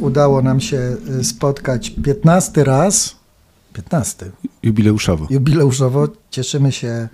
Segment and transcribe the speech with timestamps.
[0.00, 3.16] udało nam się spotkać 15 raz.
[3.72, 4.30] 15.
[4.62, 5.26] Jubileuszowo.
[5.30, 6.08] Jubileuszowo.
[6.30, 7.08] Cieszymy się,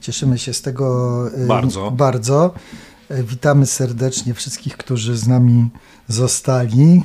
[0.00, 1.90] cieszymy się z tego bardzo.
[1.90, 2.54] bardzo.
[3.10, 5.68] Witamy serdecznie wszystkich, którzy z nami
[6.08, 7.02] zostali.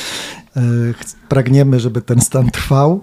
[1.28, 3.00] Pragniemy, żeby ten stan trwał.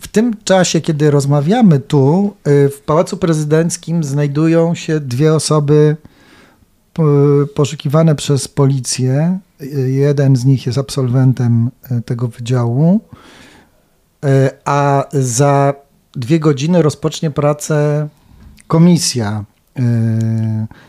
[0.00, 5.96] W tym czasie, kiedy rozmawiamy tu, w Pałacu Prezydenckim znajdują się dwie osoby
[7.54, 9.38] poszukiwane przez policję.
[9.86, 11.70] Jeden z nich jest absolwentem
[12.04, 13.00] tego wydziału,
[14.64, 15.74] a za
[16.16, 18.08] dwie godziny rozpocznie pracę
[18.66, 19.44] komisja.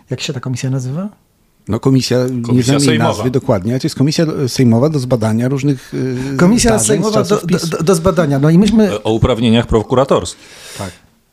[0.09, 1.09] Jak się ta komisja nazywa?
[1.67, 3.09] No komisja, komisja nie znam sejmowa.
[3.09, 5.93] nazwy dokładnie, ale to jest komisja sejmowa do zbadania różnych
[6.37, 8.39] Komisja zdarzeń sejmowa do, do, do zbadania.
[8.39, 10.47] No i myśmy, O uprawnieniach prokuratorskich.
[10.77, 10.91] Tak.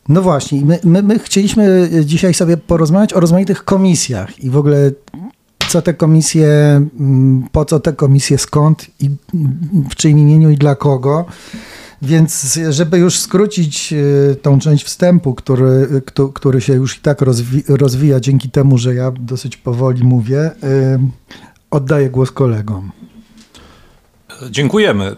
[0.09, 4.91] No właśnie, my, my, my chcieliśmy dzisiaj sobie porozmawiać o rozmaitych komisjach i w ogóle
[5.69, 6.47] co te komisje,
[6.99, 9.09] mm, po co te komisje, skąd i
[9.89, 11.25] w czyim imieniu i dla kogo.
[12.01, 17.21] Więc żeby już skrócić y, tą część wstępu, który, któ- który się już i tak
[17.21, 20.51] rozwi rozwija dzięki temu, że ja dosyć powoli mówię,
[21.71, 22.91] oddaję głos kolegom.
[24.51, 25.15] Dziękujemy.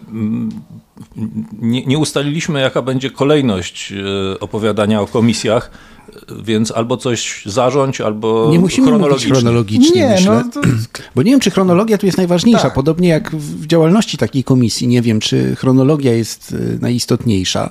[1.62, 3.92] Nie, nie ustaliliśmy, jaka będzie kolejność
[4.36, 5.70] e, opowiadania o komisjach,
[6.08, 6.12] e,
[6.44, 9.32] więc albo coś zarządź, albo Nie musimy mówić chronologicznie.
[9.32, 10.42] chronologicznie, Nie, myślę.
[10.44, 10.68] no to-
[11.14, 12.62] Bo nie wiem, czy chronologia tu jest najważniejsza.
[12.62, 12.74] Tak.
[12.74, 17.70] Podobnie jak w działalności takiej komisji, nie wiem, czy chronologia jest y, najistotniejsza.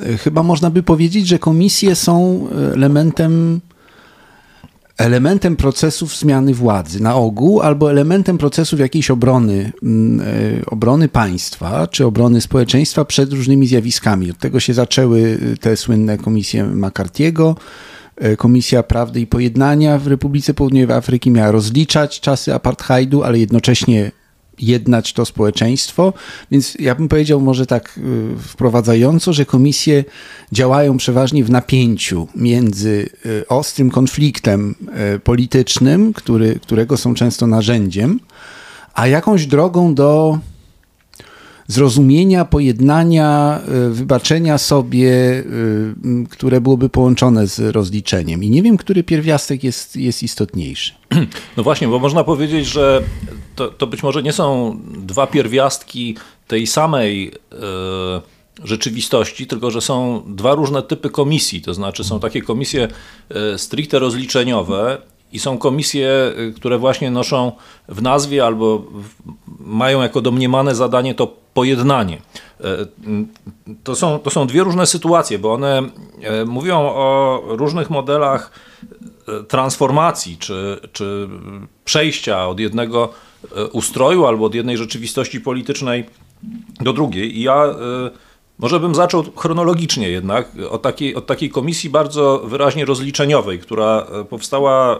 [0.00, 3.60] Y, Chyba można by powiedzieć, że komisje są elementem
[4.98, 11.86] elementem procesów zmiany władzy na ogół, albo elementem procesów jakiejś obrony, mm, y, obrony państwa,
[11.86, 14.30] czy obrony społeczeństwa przed różnymi zjawiskami.
[14.30, 17.54] Od tego się zaczęły y, te słynne komisje McCarthy'ego.
[18.24, 24.12] Y, Komisja Prawdy i Pojednania w Republice Południowej Afryki miała rozliczać czasy apartheidu, ale jednocześnie
[24.58, 26.12] jednać to społeczeństwo.
[26.50, 30.04] Więc ja bym powiedział może tak y, wprowadzająco, że komisje
[30.52, 34.74] działają przeważnie w napięciu między y, ostrym konfliktem
[35.16, 38.20] y, politycznym, który, którego są często narzędziem,
[38.94, 40.38] a jakąś drogą do
[41.72, 45.10] zrozumienia, pojednania, y, wybaczenia sobie,
[46.04, 48.44] m, które byłoby połączone z rozliczeniem.
[48.44, 50.92] I nie wiem, który pierwiastek jest, jest istotniejszy.
[51.56, 53.02] No właśnie, bo można powiedzieć, że
[53.56, 56.16] to, to być może nie są dwa pierwiastki
[56.48, 57.56] tej samej e,
[58.64, 61.62] rzeczywistości, tylko że są dwa różne typy komisji.
[61.62, 62.88] To znaczy są takie komisje
[63.30, 64.98] e, stricte rozliczeniowe
[65.32, 67.52] i są komisje, e, które właśnie noszą
[67.88, 68.84] w nazwie albo
[69.60, 72.18] mają jako domniemane zadanie to pojednanie.
[72.60, 72.86] E,
[73.84, 75.82] To są, to są dwie różne sytuacje, bo one
[76.22, 78.50] e, mówią o różnych modelach
[79.28, 81.28] e, transformacji czy, czy
[81.84, 83.08] przejścia od jednego
[83.72, 86.04] ustroju albo od jednej rzeczywistości politycznej
[86.80, 87.38] do drugiej.
[87.38, 87.74] I ja
[88.62, 94.24] może bym zaczął chronologicznie jednak od takiej, od takiej komisji bardzo wyraźnie rozliczeniowej, która e,
[94.24, 94.98] powstała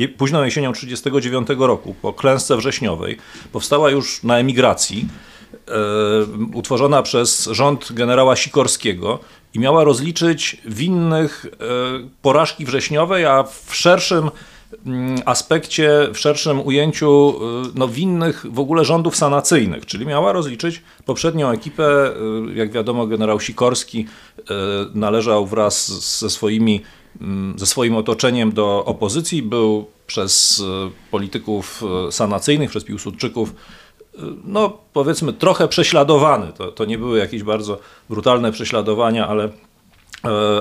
[0.00, 3.16] e, późną jesienią 1939 roku, po klęsce wrześniowej.
[3.52, 5.08] Powstała już na emigracji,
[5.52, 5.72] e,
[6.54, 9.18] utworzona przez rząd generała Sikorskiego
[9.54, 11.46] i miała rozliczyć winnych
[12.22, 14.30] porażki wrześniowej, a w szerszym
[15.24, 17.34] aspekcie, w szerszym ujęciu
[17.66, 22.12] y, no, winnych w ogóle rządów sanacyjnych, czyli miała rozliczyć poprzednią ekipę.
[22.50, 24.06] y, Jak wiadomo, generał Sikorski
[24.38, 24.44] y,
[24.94, 25.88] należał wraz
[26.20, 26.82] ze swoimi
[27.20, 30.62] mm, ze swoim otoczeniem do opozycji, był przez
[31.10, 33.54] polityków sanacyjnych, przez Piłsudczyków
[34.44, 36.52] no powiedzmy trochę prześladowany.
[36.52, 37.78] To, to nie były jakieś bardzo
[38.08, 39.48] brutalne prześladowania, ale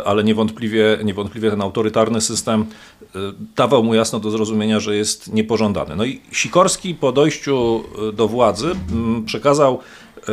[0.05, 2.65] ale niewątpliwie, niewątpliwie ten autorytarny system
[3.01, 3.05] e,
[3.55, 5.95] dawał mu jasno do zrozumienia, że jest niepożądany.
[5.95, 9.79] No i Sikorski po dojściu e, do władzy mm, przekazał
[10.29, 10.31] e,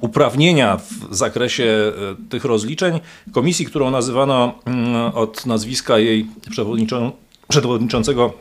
[0.00, 1.92] uprawnienia w zakresie e,
[2.28, 3.00] tych rozliczeń
[3.32, 7.12] komisji, którą nazywano mm, od nazwiska jej przewodniczą,
[7.48, 8.32] przewodniczącego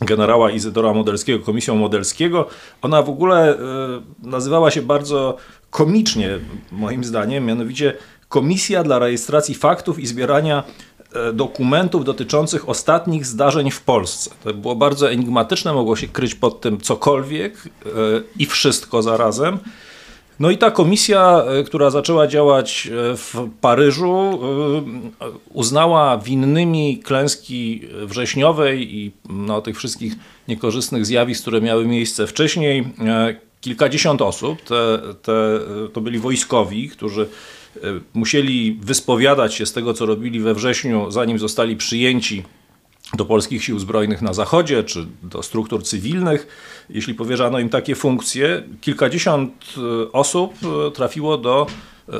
[0.00, 2.48] generała Izydora Modelskiego, Komisją Modelskiego.
[2.82, 3.58] Ona w ogóle e,
[4.22, 5.36] nazywała się bardzo
[5.70, 6.38] komicznie,
[6.72, 7.94] moim zdaniem, mianowicie
[8.32, 10.64] Komisja dla rejestracji faktów i zbierania
[11.14, 14.30] e, dokumentów dotyczących ostatnich zdarzeń w Polsce.
[14.44, 17.88] To było bardzo enigmatyczne, mogło się kryć pod tym cokolwiek e,
[18.38, 19.58] i wszystko zarazem.
[20.40, 24.40] No i ta komisja, e, która zaczęła działać w Paryżu,
[25.52, 30.14] uznała winnymi klęski wrześniowej i no, tych wszystkich
[30.48, 32.84] niekorzystnych zjawisk, które miały miejsce wcześniej,
[33.60, 34.62] kilkadziesiąt osób.
[34.62, 35.58] Te, te,
[35.92, 37.28] to byli wojskowi, którzy
[38.14, 42.42] musieli wyspowiadać się z tego, co robili we wrześniu, zanim zostali przyjęci
[43.16, 46.46] do polskich sił zbrojnych na zachodzie, czy do struktur cywilnych.
[46.90, 49.74] Jeśli powierzano im takie funkcje, kilkadziesiąt
[50.12, 50.54] osób
[50.94, 51.66] trafiło do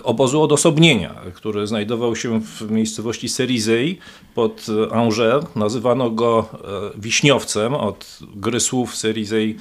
[0.03, 3.99] obozu odosobnienia, który znajdował się w miejscowości Cerizei
[4.35, 5.47] pod Angers.
[5.57, 9.57] Nazywano go e, wiśniowcem od gry słów Cerizei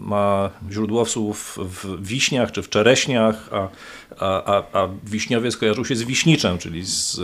[0.00, 3.68] ma źródło słów w wiśniach czy w czereśniach, a,
[4.18, 7.22] a, a, wiśniowie skojarzył się z wiśniczem, czyli z e,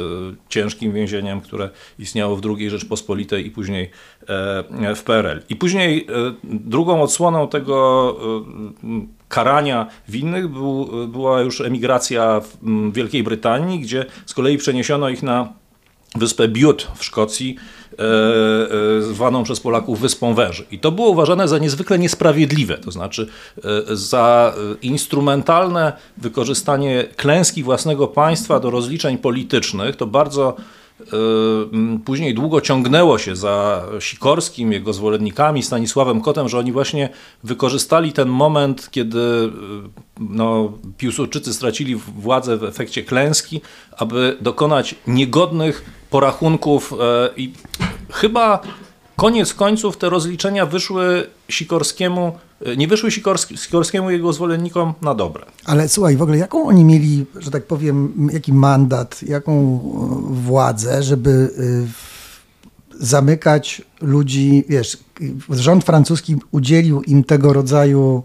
[0.49, 3.91] ciężkim więzieniem, które istniało w II Rzeczpospolitej i później
[4.29, 5.43] e, w PRL.
[5.49, 6.07] I później
[6.45, 8.17] drugą odsłoną tego
[9.29, 12.57] karania winnych był, była już emigracja w
[12.93, 15.53] Wielkiej Brytanii, gdzie z kolei przeniesiono ich na
[16.15, 17.57] wyspę Bute w Szkocji,
[17.93, 18.03] e,
[18.99, 20.65] e, zwaną przez Polaków Wyspą Węży.
[20.71, 23.27] I to było uważane za niezwykle niesprawiedliwe, to znaczy
[23.57, 29.97] e, za instrumentalne wykorzystanie klęski własnego państwa do rozliczeń politycznych.
[29.97, 30.57] To bardzo
[32.05, 37.09] później długo ciągnęło się za Sikorskim, jego zwolennikami, Stanisławem Kotem, że oni właśnie
[37.45, 39.51] wykorzystali ten moment, kiedy yy,
[40.21, 43.61] no, Piłsudczycy stracili władzę w efekcie klęski,
[43.99, 46.99] aby dokonać niegodnych porachunków yy,
[47.37, 47.53] i
[48.11, 48.61] chyba
[49.17, 52.39] koniec końców te rozliczenia wyszły Sikorskiemu,
[52.77, 53.11] nie wyszły
[53.57, 55.45] Sikorskiemu i jego zwolennikom na dobre.
[55.65, 61.03] Ale słuchaj, w ogóle jaką oni mieli, że tak powiem, jaki mandat, jaką e, władzę,
[61.03, 62.09] żeby e,
[63.01, 64.99] zamykać ludzi, wiesz,
[65.51, 68.23] rząd francuski udzielił im tego rodzaju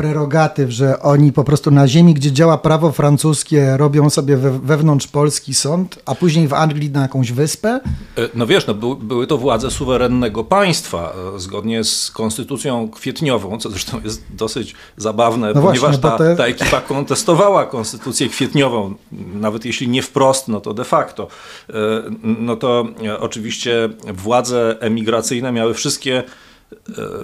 [0.00, 5.06] prerogatyw, że oni po prostu na ziemi, gdzie działa prawo francuskie, robią sobie we, wewnątrz
[5.06, 7.68] Polski sąd, a później w Anglii na jakąś wyspę?
[7.68, 13.58] E, no wiesz, no, by, były to władze suwerennego państwa, e, zgodnie z konstytucją kwietniową,
[13.58, 16.36] co zresztą jest dosyć zabawne, no ponieważ właśnie, ta, te...
[16.36, 18.94] ta ekipa kontestowała konstytucję kwietniową,
[19.34, 21.28] nawet jeśli nie wprost, no to de facto.
[21.68, 21.74] E,
[22.22, 22.84] no to
[23.18, 26.22] oczywiście władze emigracyjne miały wszystkie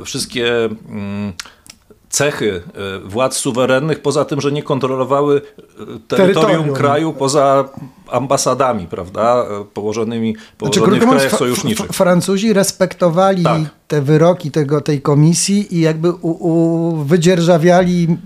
[0.05, 1.33] wszystkie mm,
[2.17, 5.41] cechy e, władz suwerennych, poza tym, że nie kontrolowały e,
[6.09, 6.75] terytorium, terytorium.
[6.75, 7.69] kraju poza
[8.11, 11.87] ambasadami, prawda, położonymi, znaczy, położonymi znaczy, w krajach sojuszniczych.
[11.87, 13.63] Francuzi respektowali tak.
[13.89, 18.17] te wyroki tego, tej komisji i jakby u, u, wydzierżawiali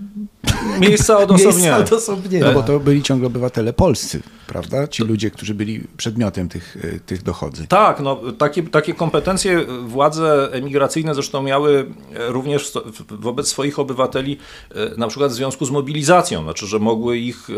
[0.89, 1.77] Miejsca odosobnienia.
[1.77, 2.47] Miejsca odosobnienia.
[2.47, 4.89] No bo to byli ciągle obywatele polscy, prawda?
[4.89, 7.67] Ci ludzie, którzy byli przedmiotem tych, e, tych dochodzeń.
[7.67, 11.87] Tak, no, takie, takie kompetencje władze emigracyjne zresztą miały
[12.29, 12.73] również
[13.09, 14.39] wobec swoich obywateli,
[14.75, 17.53] e, na przykład w związku z mobilizacją, znaczy, że mogły ich e,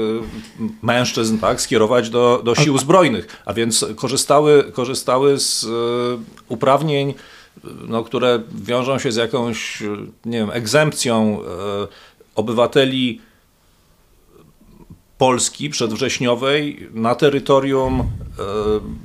[0.82, 5.66] mężczyzn tak, skierować do, do sił zbrojnych, a więc korzystały, korzystały z
[6.48, 7.14] uprawnień
[7.88, 9.82] no, które wiążą się z jakąś,
[10.24, 11.38] nie wiem, egzempcją
[12.34, 13.20] obywateli
[15.22, 18.04] Polski przedwrześniowej na terytorium e,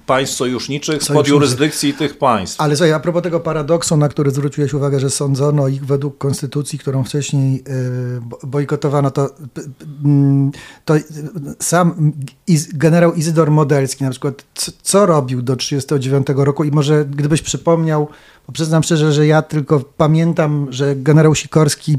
[0.06, 2.62] państw sojuszniczych spod jurysdykcji tych państw.
[2.62, 6.80] Ale słuchaj, a propos tego paradoksu, na który zwróciłeś uwagę, że sądzono ich według konstytucji,
[6.80, 7.64] którą wcześniej
[8.44, 9.30] e, bojkotowano, to,
[10.86, 10.94] to
[11.60, 12.14] sam
[12.74, 14.46] generał Izydor Modelski na przykład
[14.82, 18.08] co robił do 1939 roku i może gdybyś przypomniał,
[18.48, 21.98] bo przyznam szczerze, że ja tylko pamiętam, że generał Sikorski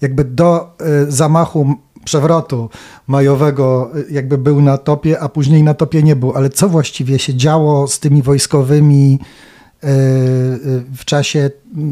[0.00, 0.76] jakby do
[1.06, 2.70] y, zamachu przewrotu
[3.06, 6.32] majowego y, jakby był na topie, a później na topie nie był.
[6.32, 9.18] Ale co właściwie się działo z tymi wojskowymi
[9.84, 9.88] y,
[10.96, 11.50] w czasie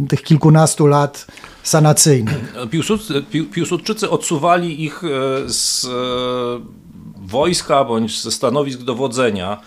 [0.09, 1.27] tych kilkunastu lat
[1.63, 2.55] sanacyjnych?
[3.53, 5.03] Piłsudczycy odsuwali ich
[5.47, 5.87] z
[7.27, 9.61] wojska bądź ze stanowisk dowodzenia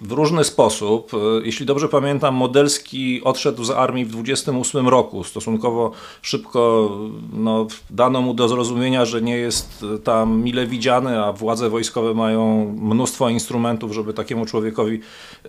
[0.00, 1.12] w różny sposób.
[1.44, 5.24] Jeśli dobrze pamiętam, Modelski odszedł z armii w 28 roku.
[5.24, 5.90] Stosunkowo
[6.22, 6.90] szybko
[7.32, 12.74] no, dano mu do zrozumienia, że nie jest tam mile widziany, a władze wojskowe mają
[12.80, 15.00] mnóstwo instrumentów, żeby takiemu człowiekowi
[15.44, 15.48] e,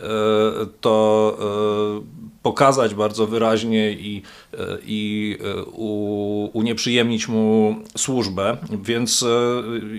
[0.82, 1.38] to
[2.00, 4.22] e, pokazać bardzo wyraźnie i,
[4.86, 5.38] i
[6.54, 8.58] unieprzyjemnić mu służbę.
[8.84, 9.28] Więc e,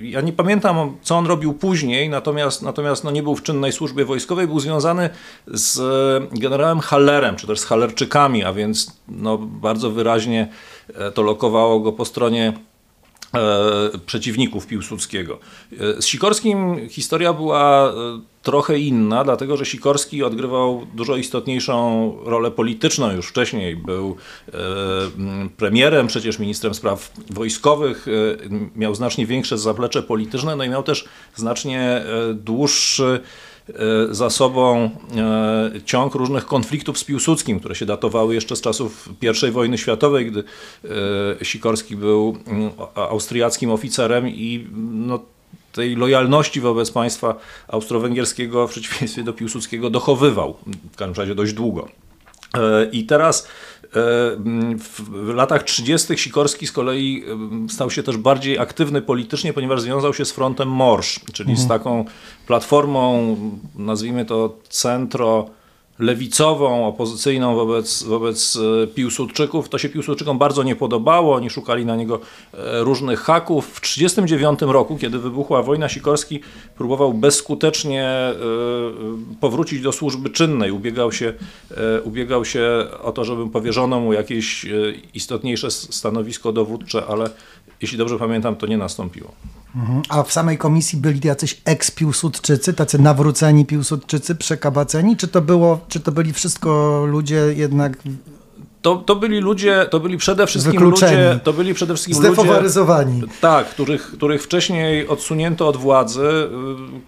[0.02, 4.04] ja nie pamiętam, co on robił później, natomiast, natomiast no nie był w czynnej służbie
[4.04, 5.10] wojskowej, był związany
[5.46, 5.78] z
[6.32, 10.48] generałem Hallerem, czy też z Hallerczykami, a więc no, bardzo wyraźnie
[10.94, 12.73] e, to lokowało go po stronie E,
[14.06, 15.38] przeciwników Piłsudskiego.
[15.72, 17.94] E, z Sikorskim historia była e,
[18.42, 23.76] trochę inna, dlatego że Sikorski odgrywał dużo istotniejszą rolę polityczną już wcześniej.
[23.76, 24.16] Był
[25.56, 28.06] premierem, przecież ministrem spraw wojskowych,
[28.76, 33.53] miał znacznie większe zaplecze polityczne, no i miał też znacznie dłuższy E,
[34.10, 39.08] za sobą e, ciąg różnych konfliktów z Piłsudskim, które się datowały jeszcze z czasów
[39.48, 40.44] I wojny światowej, gdy
[41.40, 45.18] e, Sikorski był mm, austriackim oficerem i no,
[45.72, 47.34] tej lojalności wobec państwa
[47.68, 50.56] austro-węgierskiego w przeciwieństwie do Piłsudskiego dochowywał,
[50.92, 51.88] w każdym razie dość długo.
[52.92, 53.48] I teraz
[53.94, 56.18] w latach 30.
[56.18, 57.24] Sikorski z kolei
[57.68, 61.66] stał się też bardziej aktywny politycznie, ponieważ związał się z frontem Morsz, czyli mhm.
[61.66, 62.04] z taką
[62.46, 63.36] platformą,
[63.74, 65.50] nazwijmy to centro
[65.98, 69.68] lewicową, opozycyjną wobec, wobec e, Piłsudczyków.
[69.68, 72.20] To się Piłsudczykom bardzo nie podobało, oni szukali na niego
[72.54, 73.66] e, różnych haków.
[73.66, 76.40] W 1939 roku, kiedy wybuchła wojna, Sikorski
[76.76, 78.34] próbował bezskutecznie e,
[79.40, 80.70] powrócić do służby czynnej.
[80.70, 81.32] Ubiegał się,
[82.04, 84.66] ubiegał się o to, żeby powierzono mu jakieś
[85.14, 87.30] istotniejsze stanowisko dowódcze, ale
[87.82, 89.32] jeśli dobrze pamiętam, to nie nastąpiło.
[89.76, 90.02] Mhm.
[90.08, 96.00] A w samej komisji byli jacyś eks-piłsudczycy, tacy nawróceni piłsudczycy, przekabaceni, czy to, było, czy
[96.00, 97.98] to byli wszystko ludzie jednak
[98.82, 103.20] to, to byli ludzie, to byli przede wszystkim ludzie, to byli przede wszystkim Zdefaworyzowani.
[103.20, 106.28] ludzie, tak, których, których wcześniej odsunięto od władzy,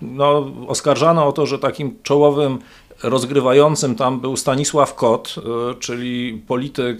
[0.02, 2.58] no, oskarżano o to, że takim czołowym
[3.02, 5.34] rozgrywającym tam był Stanisław Kot,
[5.80, 6.98] czyli polityk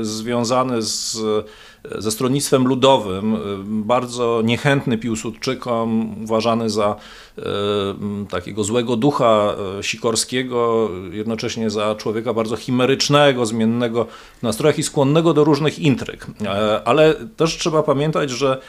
[0.00, 1.18] e, związany z
[1.98, 6.96] ze stronnictwem ludowym, y, bardzo niechętny Piłsudczykom, uważany za
[7.38, 7.42] y,
[8.30, 14.06] takiego złego ducha y, Sikorskiego, jednocześnie za człowieka bardzo chimerycznego, zmiennego
[14.38, 16.26] w nastrojach i skłonnego do różnych intryg.
[16.44, 18.60] E, ale też trzeba pamiętać, że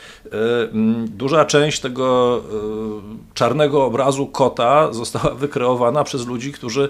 [1.05, 2.41] duża część tego
[3.33, 6.89] czarnego obrazu kota została wykreowana przez ludzi, którzy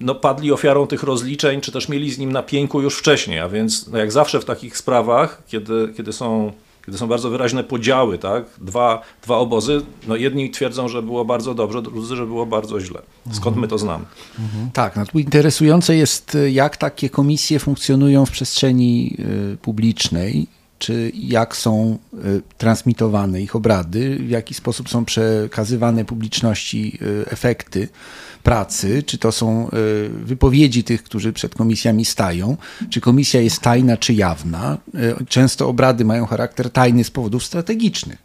[0.00, 3.48] no, padli ofiarą tych rozliczeń, czy też mieli z nim na pięku już wcześniej, a
[3.48, 6.52] więc no, jak zawsze w takich sprawach sprawach, kiedy, kiedy są
[6.86, 8.44] kiedy są bardzo wyraźne podziały, tak?
[8.60, 13.02] dwa, dwa obozy, no jedni twierdzą, że było bardzo dobrze, drudzy, że było bardzo źle.
[13.32, 14.04] Skąd my to znamy?
[14.38, 14.70] Mhm.
[14.72, 19.16] Tak, no interesujące jest, jak takie komisje funkcjonują w przestrzeni
[19.52, 20.46] y, publicznej,
[20.78, 27.88] czy jak są y, transmitowane ich obrady, w jaki sposób są przekazywane publiczności y, efekty
[28.46, 29.70] pracy, czy to są e,
[30.08, 32.56] wypowiedzi tych, którzy przed komisjami stają,
[32.90, 34.78] czy komisja jest tajna, czy jawna.
[34.94, 38.18] E, często obrady mają charakter tajny z powodów strategicznych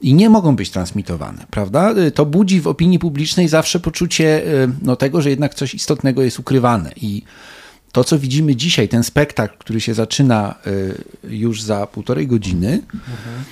[0.00, 1.90] i nie mogą być transmitowane, prawda?
[1.90, 4.42] E, to budzi w opinii publicznej zawsze poczucie
[4.82, 6.92] no, tego, że jednak coś istotnego jest ukrywane.
[6.96, 7.22] I
[7.92, 10.54] to, co widzimy dzisiaj, ten spektakl, który się zaczyna
[11.24, 13.44] już za półtorej godziny, mhm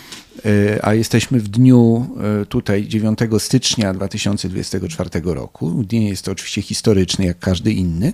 [0.82, 2.06] a jesteśmy w dniu
[2.42, 5.84] e, tutaj 9 stycznia 2024 roku.
[5.87, 8.12] Dzień jest to oczywiście historyczny, jak każdy inny.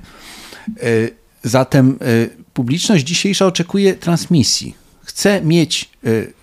[0.68, 0.78] E,
[1.42, 1.98] zatem
[2.54, 4.74] publiczność dzisiejsza oczekuje transmisji.
[5.04, 5.90] Chce mieć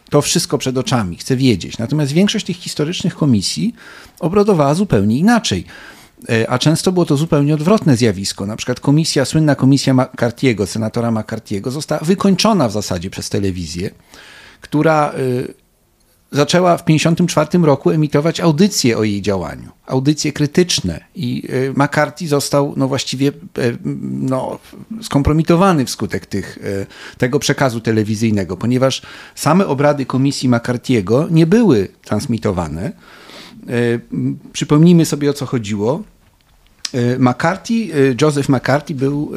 [0.10, 1.78] to wszystko przed oczami, chce wiedzieć.
[1.78, 3.76] Natomiast większość tych historycznych komisji
[4.20, 5.66] obradowała zupełnie inaczej.
[6.48, 8.46] A często było to zupełnie odwrotne zjawisko.
[8.46, 13.92] Na przykład komisja, słynna komisja McCarthy'ego, senatora McCarthy'ego, została wykończona w zasadzie przez telewizję,
[14.62, 15.14] która
[16.32, 22.74] zaczęła w 1954 roku emitować audycje o jej działaniu, audycje krytyczne i y, McCarthy został
[22.78, 24.60] no właściwie y, no,
[25.02, 26.86] skompromitowany wskutek tych, y,
[27.18, 29.02] tego przekazu telewizyjnego, ponieważ
[29.36, 32.92] same obrady komisji McCarthy'ego nie były transmitowane.
[34.54, 36.04] Przypomnijmy sobie o co chodziło.
[37.20, 37.74] McCarthy,
[38.22, 39.32] Joseph McCarthy był,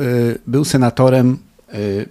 [0.46, 1.38] był senatorem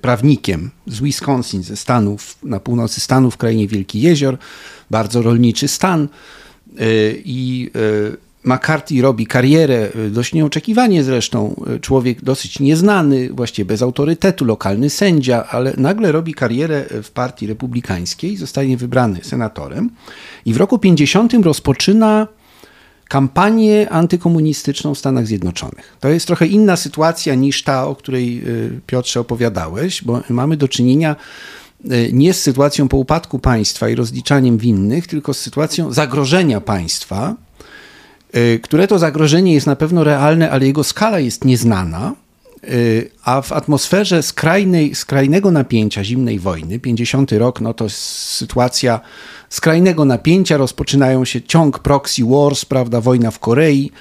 [0.02, 4.38] prawnikiem z Wisconsin, ze Stanów, na północy Stanów, w krainie Wielki Jezior.
[4.90, 6.08] Bardzo rolniczy stan
[6.82, 13.82] y, i y, McCarthy robi karierę, y, dość nieoczekiwanie zresztą, człowiek dosyć nieznany, właściwie bez
[13.82, 19.90] autorytetu, lokalny sędzia, ale nagle robi karierę w partii republikańskiej, zostaje wybrany senatorem
[20.46, 22.28] i w roku 50 rozpoczyna
[23.08, 25.98] kampanię antykomunistyczną w Stanach Zjednoczonych.
[26.00, 28.44] To jest trochę inna sytuacja niż ta, o której
[28.88, 31.16] Piotrze opowiadałeś, bo mamy do czynienia
[31.86, 37.36] E, nie z sytuacją po upadku państwa i rozliczaniem winnych, tylko z sytuacją zagrożenia państwa,
[38.34, 42.14] e, które to zagrożenie jest na pewno realne, ale jego skala jest nieznana.
[42.64, 42.68] E,
[43.24, 49.00] a w atmosferze skrajnej, skrajnego napięcia zimnej wojny, 50 rok, no to jest sytuacja
[49.50, 53.92] skrajnego napięcia, rozpoczynają się ciąg proxy wars, prawda, wojna w Korei,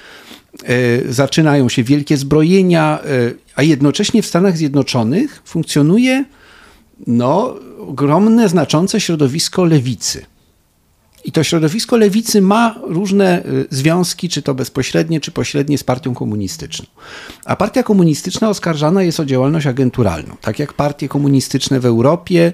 [1.09, 2.99] zaczynają się wielkie zbrojenia,
[3.57, 6.25] a jednocześnie w Stanach Zjednoczonych funkcjonuje
[7.07, 10.27] no, ogromne, znaczące środowisko lewicy.
[11.27, 16.15] I to środowisko lewicy ma różne y, związki, czy to bezpośrednie, czy pośrednie z partią
[16.15, 16.87] komunistyczną.
[17.45, 22.53] A partia komunistyczna oskarżana jest o działalność agenturalną, tak jak partie komunistyczne w Europie,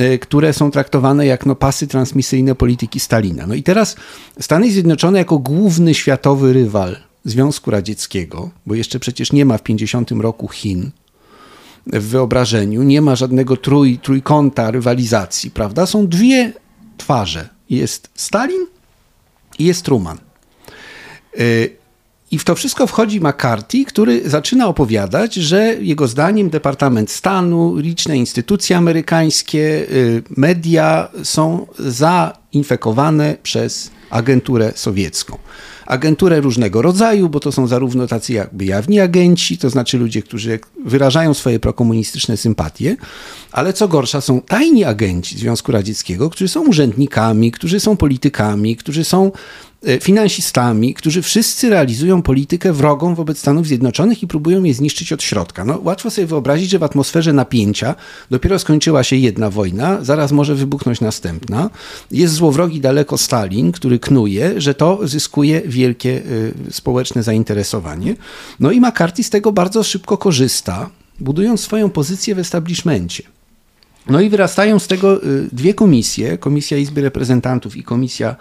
[0.00, 3.46] y, które są traktowane jak no, pasy transmisyjne polityki Stalina.
[3.46, 3.96] No i teraz
[4.40, 10.10] Stany Zjednoczone jako główny światowy rywal Związku Radzieckiego, bo jeszcze przecież nie ma w 50
[10.10, 10.90] roku Chin,
[11.86, 15.86] w wyobrażeniu, nie ma żadnego trój, trójkąta rywalizacji, prawda?
[15.86, 16.52] Są dwie
[16.96, 17.53] twarze.
[17.70, 18.66] Jest Stalin
[19.58, 20.18] i jest Truman.
[21.40, 21.76] Y,
[22.30, 28.16] I w to wszystko wchodzi McCarthy, który zaczyna opowiadać, że jego zdaniem Departament Stanu, liczne
[28.16, 35.38] instytucje amerykańskie, y, media są zainfekowane przez agenturę sowiecką.
[35.86, 40.58] Agenturę różnego rodzaju, bo to są zarówno tacy jakby jawni agenci, to znaczy ludzie, którzy
[40.84, 42.96] wyrażają swoje prokomunistyczne sympatie,
[43.52, 49.04] ale co gorsza, są tajni agenci Związku Radzieckiego, którzy są urzędnikami, którzy są politykami, którzy
[49.04, 49.32] są
[50.00, 55.64] finansistami, którzy wszyscy realizują politykę wrogą wobec Stanów Zjednoczonych i próbują je zniszczyć od środka.
[55.64, 57.94] No, łatwo sobie wyobrazić, że w atmosferze napięcia
[58.30, 61.70] dopiero skończyła się jedna wojna, zaraz może wybuchnąć następna.
[62.10, 68.16] Jest złowrogi daleko Stalin, który knuje, że to zyskuje wielkie y, społeczne zainteresowanie.
[68.60, 73.22] No i McCarthy z tego bardzo szybko korzysta, budując swoją pozycję w establishmencie.
[74.06, 78.36] No i wyrastają z tego y, dwie komisje, Komisja Izby Reprezentantów i Komisja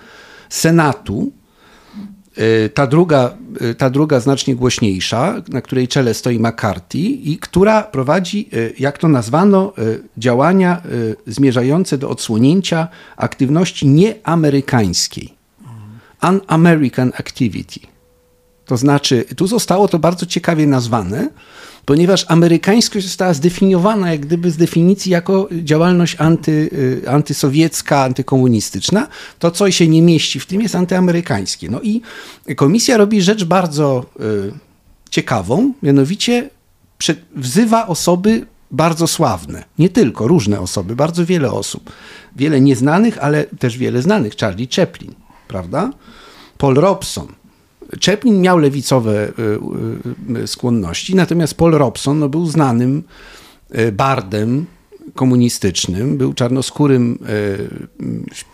[0.54, 1.32] Senatu,
[2.38, 7.84] y, ta druga, y, ta druga znacznie głośniejsza, na której czele stoi McCarthy i która
[7.84, 9.74] prowadzi, y, jak to nazwano,
[10.18, 10.82] działania
[11.28, 15.34] zmierzające do odsłonięcia aktywności nieamerykańskiej.
[16.24, 17.80] Un-American activity.
[18.66, 21.30] To znaczy, tu zostało to bardzo ciekawie nazwane,
[21.86, 26.70] ponieważ amerykańskość została zdefiniowana jak gdyby z definicji jako działalność anty,
[27.04, 29.08] y, antysowiecka, antykomunistyczna.
[29.40, 31.70] To, co się nie mieści w tym, jest antyamerykańskie.
[31.70, 32.02] No i
[32.56, 34.52] komisja robi rzecz bardzo y,
[35.10, 36.50] ciekawą, mianowicie
[37.36, 39.63] wzywa osoby bardzo sławne.
[39.80, 41.92] Nie tylko, różne osoby, bardzo wiele osób.
[42.36, 44.36] Wiele nieznanych, ale też wiele znanych.
[44.36, 45.13] Charlie Chaplin,
[45.48, 45.92] prawda?
[46.58, 47.28] Paul Robson,
[48.06, 53.04] Chaplin miał lewicowe y, y, skłonności, natomiast Paul Robson no, był znanym
[53.78, 54.66] y, bardem
[55.14, 57.20] komunistycznym, był czarnoskórym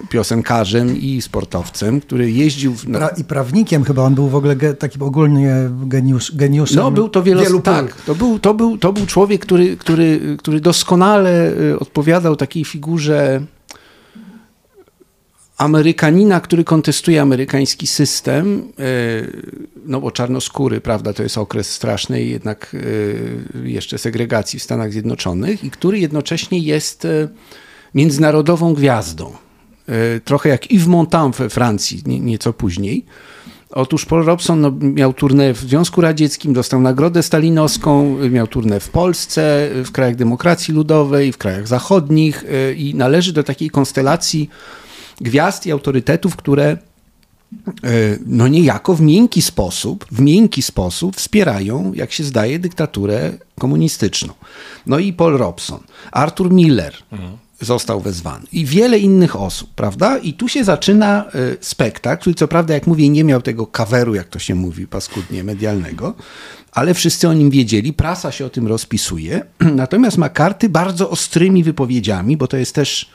[0.09, 2.73] piosenkarzem i sportowcem, który jeździł...
[2.73, 2.85] W...
[3.17, 5.55] I prawnikiem chyba, on był w ogóle ge, takim ogólnie
[5.85, 7.41] geniusz, geniuszem No był to wielo...
[7.41, 12.65] wielu tak, to był, to, był, to był człowiek, który, który, który doskonale odpowiadał takiej
[12.65, 13.41] figurze
[15.59, 18.83] Amerykanina, który kontestuje amerykański system, e,
[19.85, 22.75] no bo czarnoskóry, prawda, to jest okres strasznej jednak
[23.55, 27.27] e, jeszcze segregacji w Stanach Zjednoczonych i który jednocześnie jest e,
[27.95, 29.33] międzynarodową gwiazdą.
[30.25, 33.05] Trochę jak Yves Montand we Francji, nieco później.
[33.69, 38.89] Otóż Paul Robson no, miał turnę w Związku Radzieckim, dostał nagrodę stalinowską, miał turnę w
[38.89, 42.43] Polsce, w krajach demokracji ludowej, w krajach zachodnich
[42.75, 44.49] i należy do takiej konstelacji
[45.21, 46.77] gwiazd i autorytetów, które e,
[48.25, 54.33] no niejako w miękki sposób, w miękki sposób wspierają, jak się zdaje, dyktaturę komunistyczną.
[54.85, 55.79] No i Paul Robson,
[56.11, 57.37] Arthur Miller mhm.
[57.61, 60.17] został wezwany i wiele innych osób, prawda?
[60.17, 64.15] I tu się zaczyna e, spektakl, który co prawda, jak mówię, nie miał tego kaweru,
[64.15, 66.13] jak to się mówi paskudnie, medialnego,
[66.71, 69.45] ale wszyscy o nim wiedzieli, prasa się o tym rozpisuje.
[69.75, 73.09] Natomiast McCarthy bardzo ostrymi wypowiedziami, bo to jest też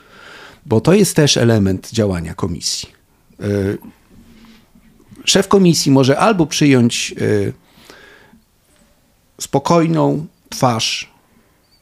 [0.65, 2.89] bo to jest też element działania komisji.
[3.39, 3.45] E,
[5.25, 7.51] szef komisji może albo przyjąć e,
[9.41, 11.15] spokojną twarz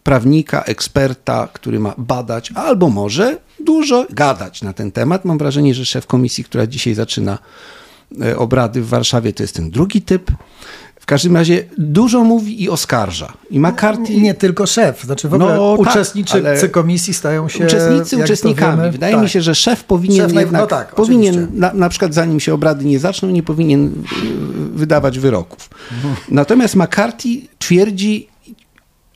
[0.04, 5.26] prawnika, eksperta, który ma badać, albo może dużo gadać na ten temat.
[5.26, 7.38] Mam wrażenie, że szef komisji, która dzisiaj zaczyna
[8.22, 10.32] e, obrady w Warszawie, to jest ten drugi typ.
[11.04, 13.34] W każdym razie dużo mówi i oskarża.
[13.50, 14.18] I McCarthy...
[14.22, 17.66] Nie tylko szef, znaczy w ogóle no, tak, uczestnicy komisji stają się...
[17.66, 18.92] Uczestnicy uczestnikami.
[18.92, 19.24] Wydaje tak.
[19.24, 22.54] mi się, że szef powinien szef jednak, no tak, powinien, na, na, przykład zanim się
[22.54, 23.92] obrady nie zaczną, nie powinien y,
[24.78, 25.70] wydawać wyroków.
[25.92, 26.16] Mhm.
[26.30, 28.28] Natomiast McCarthy twierdzi,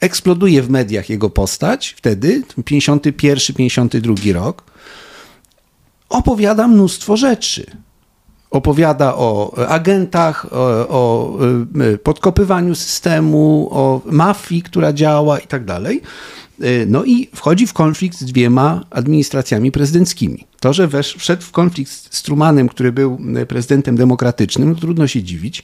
[0.01, 4.63] eksploduje w mediach jego postać wtedy, 51-52 rok,
[6.09, 7.86] opowiada mnóstwo rzeczy
[8.49, 11.37] opowiada o agentach, o, o,
[11.93, 16.01] y, podkopywaniu systemu, o mafii, która działa i tak dalej.
[16.63, 20.47] Y, no i wchodzi w konflikt z dwiema administracjami prezydenckimi.
[20.59, 25.63] To, że wszedł w konflikt z Trumanem, który był prezydentem demokratycznym, trudno się dziwić.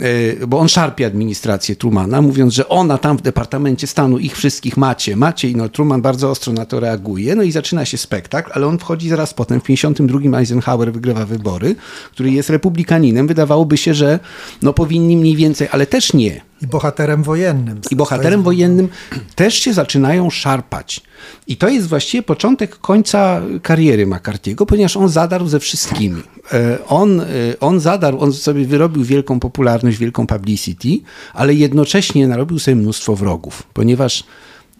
[0.00, 4.76] E, bo on szarpie administrację Trumana, mówiąc, że ona tam w Departamencie Stanu ich wszystkich
[4.76, 8.50] macie, macie i no Truman bardzo ostro na to reaguje, no i zaczyna się spektakl,
[8.54, 11.74] ale on wchodzi zaraz potem, w 52 Eisenhower wygrywa wybory,
[12.12, 14.18] który jest republikaninem, wydawałoby się, że
[14.62, 16.40] no powinni mniej więcej, ale też nie.
[16.62, 17.80] I bohaterem wojennym.
[17.90, 18.88] I bohaterem wojennym
[19.34, 21.00] też się zaczynają szarpać.
[21.46, 26.22] I to jest właściwie początek końca kariery McCarthy'ego, ponieważ on zadarł ze wszystkimi.
[26.52, 27.24] E, on, e,
[27.60, 30.88] on zadarł, on sobie wyrobił wielką popularność, wielką publicity,
[31.34, 34.24] ale jednocześnie narobił sobie mnóstwo wrogów, ponieważ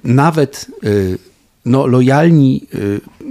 [0.05, 0.89] nawet e,
[1.65, 2.67] no, lojalni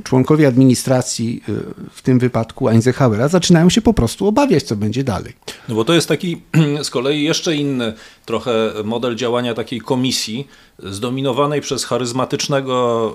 [0.03, 1.43] członkowie administracji,
[1.91, 5.33] w tym wypadku Eisenhowera, zaczynają się po prostu obawiać, co będzie dalej.
[5.69, 6.41] No bo to jest taki
[6.83, 7.93] z kolei jeszcze inny
[8.25, 10.47] trochę model działania takiej komisji
[10.83, 13.13] zdominowanej przez charyzmatycznego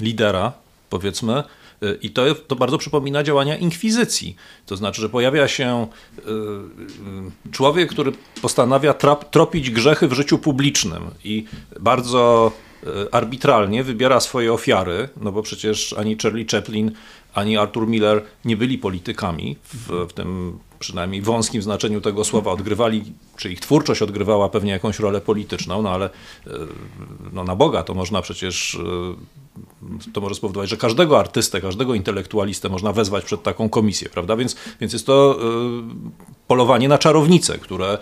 [0.00, 0.52] lidera,
[0.90, 1.42] powiedzmy,
[2.02, 4.36] i to, to bardzo przypomina działania inkwizycji.
[4.66, 5.86] To znaczy, że pojawia się
[7.52, 8.12] człowiek, który
[8.42, 11.44] postanawia trap, tropić grzechy w życiu publicznym i
[11.80, 12.52] bardzo
[13.12, 16.92] arbitralnie wybiera swoje ofiary, no bo przecież ani Charlie Chaplin,
[17.34, 23.04] ani Arthur Miller nie byli politykami w, w tym przynajmniej wąskim znaczeniu tego słowa odgrywali,
[23.36, 26.50] czy ich twórczość odgrywała pewnie jakąś rolę polityczną, no ale e,
[27.32, 28.74] no na Boga to można przecież
[30.06, 34.36] e, to może spowodować, że każdego artystę, każdego intelektualistę można wezwać przed taką komisję, prawda?
[34.36, 35.38] Więc, więc jest to
[36.46, 37.98] polowanie na czarownicę, które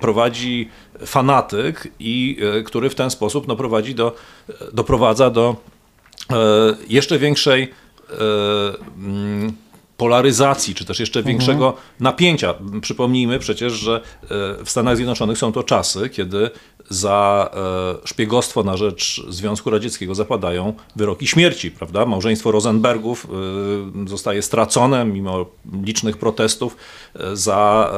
[0.00, 0.68] prowadzi
[1.06, 4.14] fanatyk i który w ten sposób no, prowadzi do,
[4.72, 5.56] doprowadza do
[6.88, 7.70] jeszcze większej
[9.96, 11.84] polaryzacji, czy też jeszcze większego mhm.
[12.00, 12.54] napięcia.
[12.80, 14.28] Przypomnijmy przecież, że e,
[14.64, 16.50] w Stanach Zjednoczonych są to czasy, kiedy
[16.90, 17.50] za
[18.02, 22.06] e, szpiegostwo na rzecz Związku Radzieckiego zapadają wyroki śmierci, prawda?
[22.06, 23.26] Małżeństwo Rosenbergów
[24.04, 25.46] e, zostaje stracone mimo
[25.82, 26.76] licznych protestów
[27.34, 27.90] za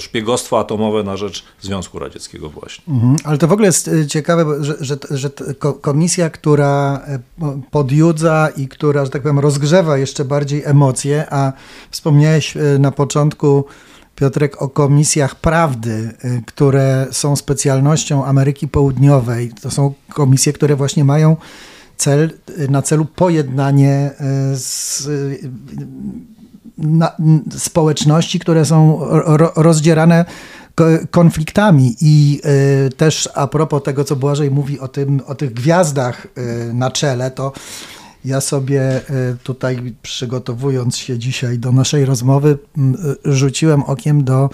[0.00, 2.84] szpiegostwo atomowe na rzecz Związku Radzieckiego właśnie.
[2.88, 5.30] Mhm, ale to w ogóle jest ciekawe, że, że, że
[5.80, 7.02] komisja, która
[7.70, 11.52] podjudza i która, że tak powiem, rozgrzewa jeszcze bardziej emocje, a
[11.90, 13.64] wspomniałeś e, na początku,
[14.16, 19.52] Piotrek, o komisjach prawdy, e, które są specjalnością Ameryki Południowej.
[19.62, 21.36] To są komisje, które właśnie mają
[21.96, 24.10] cel, e, na celu pojednanie
[24.54, 25.08] z,
[26.78, 27.12] na,
[27.58, 30.24] społeczności, które są ro, rozdzierane
[31.10, 32.40] konfliktami i
[32.96, 36.26] też a propos tego, co Błażej mówi o, tym, o tych gwiazdach
[36.72, 37.52] na czele, to
[38.24, 39.00] ja sobie e,
[39.42, 42.82] tutaj przygotowując się dzisiaj do naszej rozmowy, e,
[43.32, 44.50] rzuciłem okiem do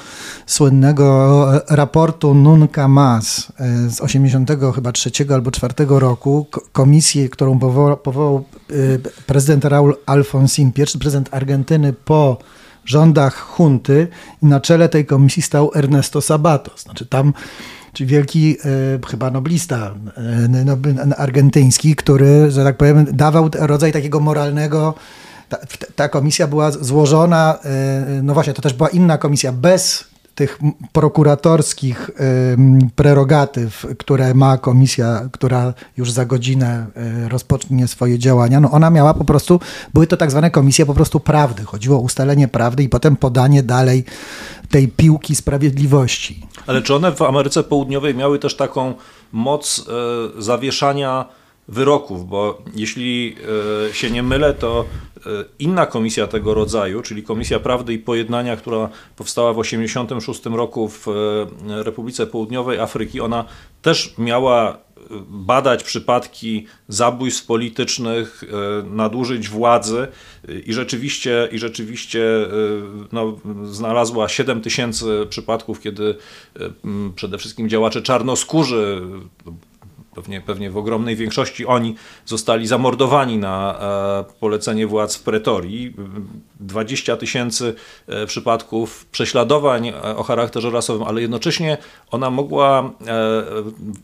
[0.46, 7.96] słynnego raportu Nunca Mas e, z 80 chyba trzeciego albo czwartego roku, komisji, którą powołał,
[7.96, 8.44] powołał
[9.26, 12.38] prezydent Raul Alfonsin, pierwszy prezydent Argentyny po
[12.84, 14.08] rządach hunty
[14.42, 16.70] i na czele tej komisji stał Ernesto Sabato.
[16.76, 17.32] Znaczy tam
[17.98, 18.56] czy wielki
[19.04, 19.94] e, chyba noblista
[21.08, 24.94] e, argentyński, który, że tak powiem, dawał rodzaj takiego moralnego.
[25.48, 25.58] Ta,
[25.96, 30.04] ta komisja była złożona, e, no właśnie, to też była inna komisja, bez
[30.38, 30.58] tych
[30.92, 32.10] prokuratorskich
[32.96, 36.86] prerogatyw, które ma komisja, która już za godzinę
[37.28, 39.60] rozpocznie swoje działania, no ona miała po prostu,
[39.94, 41.64] były to tak zwane komisje po prostu prawdy.
[41.64, 44.04] Chodziło o ustalenie prawdy i potem podanie dalej
[44.70, 46.46] tej piłki sprawiedliwości.
[46.66, 48.94] Ale czy one w Ameryce Południowej miały też taką
[49.32, 49.86] moc
[50.38, 51.24] e, zawieszania
[51.68, 53.36] wyroków, bo jeśli
[53.90, 54.84] e, się nie mylę, to
[55.16, 55.20] e,
[55.58, 61.06] inna komisja tego rodzaju, czyli Komisja Prawdy i Pojednania, która powstała w 1986 roku w
[61.68, 63.44] Republice Południowej Afryki, ona
[63.82, 64.88] też miała
[65.28, 70.08] badać przypadki zabójstw politycznych, e, nadużyć władzy
[70.66, 72.48] i rzeczywiście, i rzeczywiście e,
[73.12, 76.14] no, znalazła 7 tysięcy przypadków, kiedy
[76.60, 76.70] e,
[77.14, 79.02] przede wszystkim działacze czarnoskórzy
[80.18, 81.94] pewnie, pewnie w ogromnej większości oni
[82.26, 85.94] zostali zamordowani na e, polecenie władz w Pretorii.
[86.60, 87.74] 20 tysięcy
[88.06, 91.78] e, przypadków prześladowań e, o charakterze rasowym, ale jednocześnie
[92.10, 92.92] ona mogła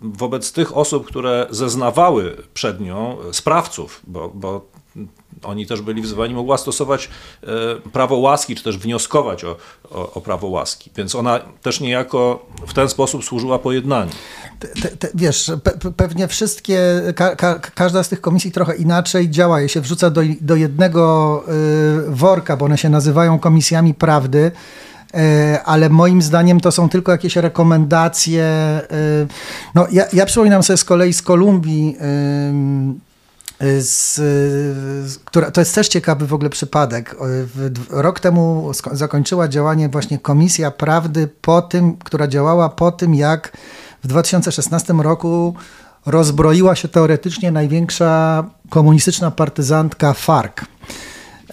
[0.00, 4.66] wobec tych osób, które zeznawały przed nią, sprawców, bo, bo
[5.44, 7.08] oni też byli wzywani, mogła stosować
[7.42, 7.46] e,
[7.90, 9.56] prawo łaski, czy też wnioskować o,
[9.90, 10.90] o, o prawo łaski.
[10.96, 14.10] Więc ona też niejako w ten sposób służyła pojednaniu.
[14.82, 19.60] Te, te, wiesz, pe, pewnie wszystkie, ka, ka, każda z tych komisji trochę inaczej działa.
[19.60, 21.44] Je się wrzuca do, do jednego
[22.08, 24.50] y, worka, bo one się nazywają komisjami prawdy
[25.14, 25.18] y,
[25.64, 28.80] ale moim zdaniem to są tylko jakieś rekomendacje.
[28.92, 29.26] Y,
[29.74, 31.96] no, ja, ja przypominam sobie z kolei z Kolumbii
[33.78, 37.16] z, która, to jest też ciekawy w ogóle przypadek.
[37.90, 43.56] Rok temu zakończyła działanie właśnie Komisja Prawdy po tym, która działała po tym, jak
[44.04, 45.54] w 2016 roku
[46.06, 50.52] rozbroiła się teoretycznie największa komunistyczna partyzantka FARC.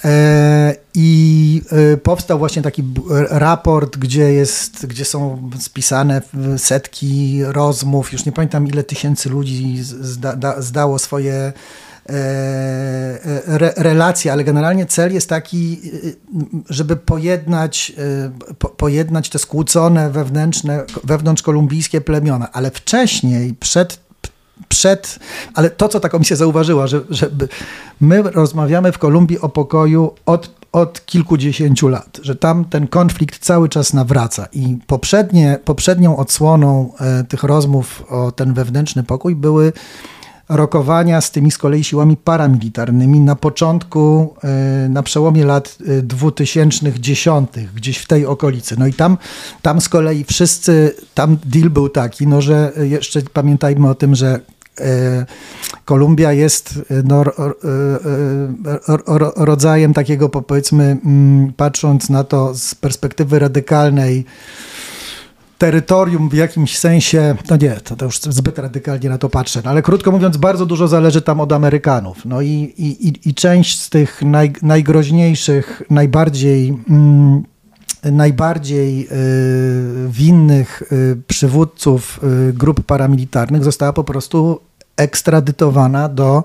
[0.03, 1.61] E, I
[1.93, 2.83] e, powstał właśnie taki
[3.29, 6.21] raport, gdzie, jest, gdzie są spisane
[6.57, 8.13] setki rozmów.
[8.13, 11.53] Już nie pamiętam, ile tysięcy ludzi zda, zdało swoje
[12.05, 16.11] re, relacje, ale generalnie cel jest taki, e,
[16.69, 17.93] żeby pojednać,
[18.77, 23.99] pojednać te skłócone wewnętrzne, wewnątrz kolumbijskie plemiona, ale wcześniej, przed
[24.67, 25.19] przed,
[25.53, 27.29] ale to, co ta komisja zauważyła, że, że
[28.01, 33.69] my rozmawiamy w Kolumbii o pokoju od, od kilkudziesięciu lat, że tam ten konflikt cały
[33.69, 34.47] czas nawraca.
[34.53, 39.73] I poprzednie, poprzednią odsłoną e, tych rozmów o ten wewnętrzny pokój były
[40.51, 47.61] rokowania z tymi z kolei siłami paramilitarnymi na początku, e, na przełomie lat 2010, e,
[47.75, 48.75] gdzieś w tej okolicy.
[48.79, 49.17] No i tam,
[49.61, 54.39] tam z kolei wszyscy, tam deal był taki, no że jeszcze pamiętajmy o tym, że
[54.79, 55.25] e,
[55.85, 57.23] Kolumbia jest no,
[59.35, 64.25] rodzajem takiego, powiedzmy, mm, patrząc na to z perspektywy radykalnej,
[65.61, 69.69] terytorium w jakimś sensie, no nie, to, to już zbyt radykalnie na to patrzę, no
[69.69, 72.25] ale krótko mówiąc, bardzo dużo zależy tam od Amerykanów.
[72.25, 76.77] No i, i, i część z tych naj, najgroźniejszych, najbardziej.
[76.89, 77.43] Mm,
[78.03, 82.19] najbardziej y, winnych y, przywódców
[82.49, 84.59] y, grup paramilitarnych została po prostu
[84.97, 86.43] ekstradytowana do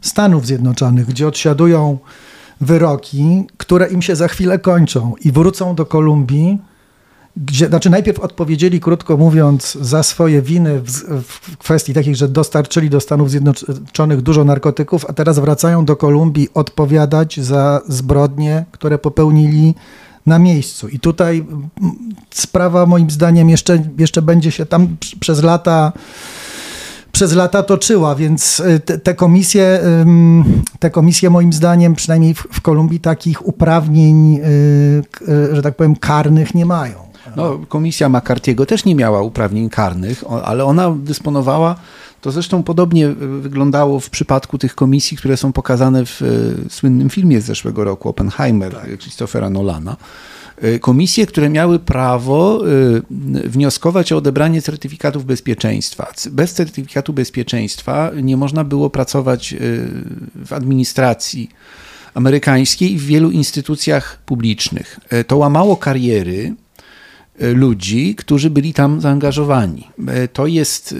[0.00, 1.98] Stanów Zjednoczonych, gdzie odsiadują
[2.60, 6.58] wyroki, które im się za chwilę kończą i wrócą do Kolumbii
[7.36, 10.90] gdzie, znaczy najpierw odpowiedzieli, krótko mówiąc, za swoje winy w,
[11.22, 16.48] w, kwestii takich, że dostarczyli do Stanów Zjednoczonych dużo narkotyków, a teraz wracają do Kolumbii
[16.54, 19.74] odpowiadać za zbrodnie, które popełnili
[20.26, 20.88] na miejscu.
[20.88, 21.46] I tutaj
[22.30, 25.92] sprawa moim zdaniem jeszcze, jeszcze będzie się tam przez lata
[27.12, 29.80] przez lata toczyła, więc y, te, te, komisje,
[30.78, 34.42] te komisje moim zdaniem, przynajmniej w, w Kolumbii, takich uprawnień, y,
[35.28, 37.13] y, że tak powiem, karnych nie mają.
[37.36, 41.76] No, komisja McCarthy'ego też nie miała uprawnień karnych, ale ona dysponowała,
[42.24, 43.08] to zresztą podobnie
[43.40, 46.24] wyglądało w przypadku tych komisji, które są pokazane w e,
[46.70, 48.98] słynnym filmie z zeszłego roku, Oppenheimer, tak.
[48.98, 49.96] Christophera Nolana.
[50.58, 56.12] E, komisje, które miały prawo e, wnioskować o odebranie certyfikatów bezpieczeństwa.
[56.30, 59.54] Bez certyfikatu bezpieczeństwa nie można było pracować
[60.44, 61.50] w administracji
[62.14, 65.00] amerykańskiej i w wielu instytucjach publicznych.
[65.26, 66.63] To łamało kariery E,
[67.38, 69.88] ludzi, którzy byli tam zaangażowani.
[70.06, 70.94] E, to jest,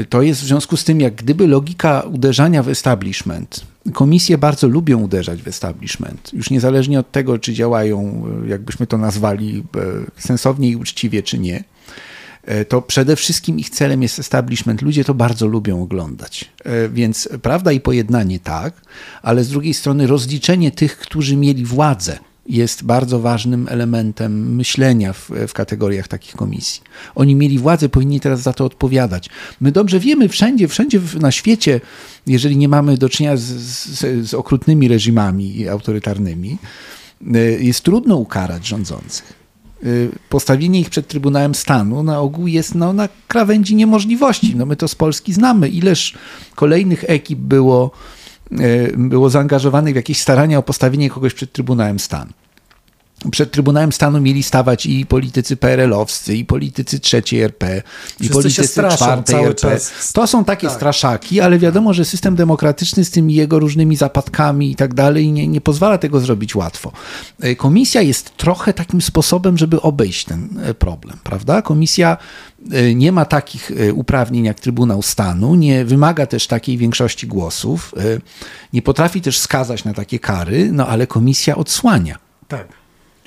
[0.00, 3.60] e, to jest w związku z tym, jak gdyby logika uderzania w establishment.
[3.92, 9.64] Komisje bardzo lubią uderzać w establishment, już niezależnie od tego, czy działają, jakbyśmy to nazwali,
[10.18, 11.64] sensownie i uczciwie, czy nie.
[12.68, 14.82] To przede wszystkim ich celem jest establishment.
[14.82, 16.50] Ludzie to bardzo lubią oglądać.
[16.90, 18.74] Więc prawda i pojednanie tak,
[19.22, 25.30] ale z drugiej strony rozliczenie tych, którzy mieli władzę jest bardzo ważnym elementem myślenia w,
[25.48, 26.82] w, kategoriach takich komisji.
[27.14, 29.30] Oni mieli władzę, powinni teraz za to odpowiadać.
[29.60, 31.80] My dobrze wiemy wszędzie, wszędzie na świecie,
[32.26, 36.58] jeżeli nie mamy do czynienia z, z, z okrutnymi reżimami autorytarnymi,
[37.36, 39.44] y, jest trudno ukarać rządzących.
[39.84, 44.56] Y, postawienie ich przed Trybunałem Stanu na ogół jest no, na krawędzi niemożliwości.
[44.56, 45.68] No, my to z Polski znamy.
[45.68, 46.14] Ileż
[46.54, 47.90] kolejnych ekip było
[48.96, 52.32] było zaangażowanych w jakieś starania o postawienie kogoś przed Trybunałem Stanu.
[53.30, 57.82] Przed Trybunałem Stanu mieli stawać i politycy PRL-owscy, i politycy trzeciej RP,
[58.20, 59.60] i politycy czwartej RP.
[59.60, 60.12] Czas.
[60.12, 60.76] To są takie tak.
[60.76, 65.48] straszaki, ale wiadomo, że system demokratyczny z tymi jego różnymi zapadkami i tak dalej nie,
[65.48, 66.92] nie pozwala tego zrobić łatwo.
[67.40, 71.62] E, komisja jest trochę takim sposobem, żeby obejść ten e, problem, prawda?
[71.62, 72.16] Komisja
[72.72, 77.94] E, nie ma takich uprawnień jak Trybunał Stanu, nie wymaga też takiej większości głosów,
[78.72, 82.18] nie potrafi też skazać na takie kary, no ale komisja odsłania.
[82.48, 82.83] Tak.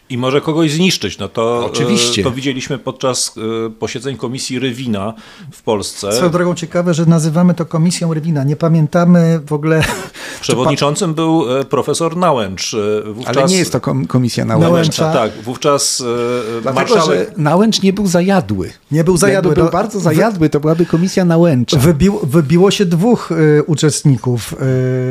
[0.10, 1.17] I może kogoś zniszczyć.
[1.17, 2.24] No to, Oczywiście.
[2.24, 3.36] to widzieliśmy podczas
[3.80, 5.13] posiedzeń komisji Rywina
[5.52, 6.12] w Polsce.
[6.12, 8.43] Swoją drogą ciekawe, że nazywamy to komisją Rywina.
[8.43, 9.84] Nie pamiętamy w ogóle
[10.41, 12.74] Przewodniczącym był e, profesor Nałęcz.
[12.74, 13.38] E, wówczas...
[13.38, 14.70] Ale nie jest to komisja Nałęcza.
[14.70, 15.13] Nałęcza.
[15.13, 17.30] Tak, wówczas e, Dlatego, marszałek...
[17.30, 18.72] że Nałęcz nie był zajadły.
[18.91, 19.50] Nie był zajadły.
[19.50, 21.78] Jakby był no, bardzo zajadły, to byłaby komisja Nałęcza.
[21.78, 24.56] Wybił, wybiło się dwóch y, uczestników.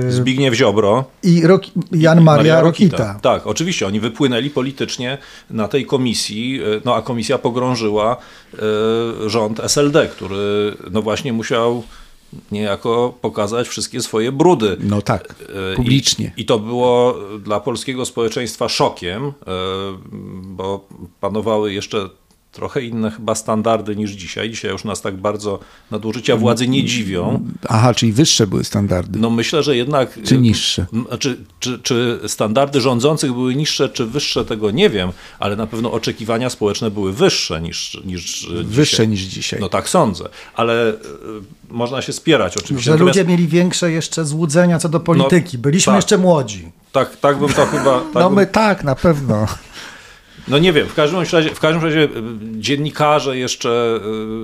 [0.09, 1.43] Y, Zbigniew Ziobro i
[1.93, 2.97] Jan Maria, Rokita.
[2.97, 3.21] Rokita.
[3.23, 3.87] Tak, oczywiście.
[3.87, 4.86] Oni wypłynęli politycznie
[5.51, 8.17] na tej komisji, no a komisja pogrążyła
[9.27, 11.83] y, rząd SLD, który no właśnie musiał
[12.53, 14.77] niejako pokazać wszystkie swoje brudy.
[14.81, 15.35] No tak,
[15.73, 16.33] e, publicznie.
[16.37, 19.33] I, I, to było dla polskiego społeczeństwa szokiem, e,
[20.43, 20.87] bo
[21.21, 22.09] panowały jeszcze
[22.53, 24.51] trochę inne chyba standardy niż dzisiaj.
[24.51, 25.59] Dzisiaj już nas tak bardzo
[25.91, 27.41] nadużycia władzy nie dziwią.
[27.69, 29.19] Aha, czyli wyższe były standardy.
[29.19, 30.19] No myślę, że jednak...
[30.25, 30.87] Czy niższe?
[31.19, 35.93] Czy, czy, czy standardy rządzących były niższe, czy wyższe, tego nie wiem, ale na pewno
[35.93, 39.09] oczekiwania społeczne były wyższe niż, niż Wyższe dzisiaj.
[39.09, 39.61] niż dzisiaj.
[39.61, 40.95] No tak sądzę, ale e,
[41.71, 42.85] można się spierać oczywiście.
[42.85, 43.19] Że Natomiast...
[43.19, 45.57] ludzie mieli większe jeszcze złudzenia co do polityki.
[45.57, 45.97] No, Byliśmy tak.
[45.99, 46.73] jeszcze młodzi.
[46.93, 48.01] Tak, tak bym to chyba...
[48.01, 48.35] Tak no bym...
[48.35, 49.47] my tak, na pewno.
[50.49, 52.09] No nie wiem, w każdym razie, w każdym razie
[52.59, 54.01] dziennikarze jeszcze,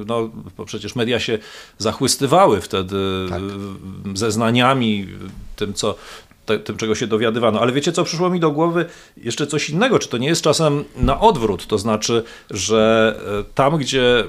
[0.07, 1.39] no bo przecież media się
[1.79, 2.97] zachwystywały wtedy
[3.31, 3.43] tak.
[4.15, 5.09] zeznaniami,
[5.57, 5.95] tym co,
[6.47, 7.61] te, tym, czego się dowiadywano.
[7.61, 8.87] Ale wiecie, co przyszło mi do głowy?
[9.17, 9.99] Jeszcze coś innego.
[9.99, 11.67] Czy to nie jest czasem na odwrót?
[11.67, 13.15] To znaczy, że
[13.55, 14.25] tam, gdzie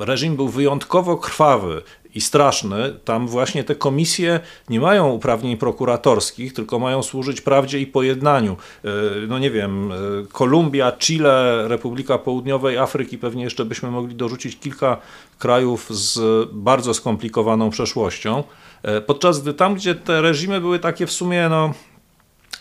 [0.00, 1.82] reżim był wyjątkowo krwawy
[2.14, 7.86] i straszny, tam właśnie te komisje nie mają uprawnień prokuratorskich, tylko mają służyć prawdzie i
[7.86, 8.56] pojednaniu.
[8.84, 8.88] E,
[9.28, 9.96] no nie wiem, e,
[10.32, 14.96] Kolumbia, Chile, Republika Południowej Afryki, pewnie jeszcze byśmy mogli dorzucić kilka
[15.38, 18.44] krajów z bardzo skomplikowaną przeszłością.
[18.82, 21.72] E, podczas gdy tam, gdzie te reżimy były takie w sumie, no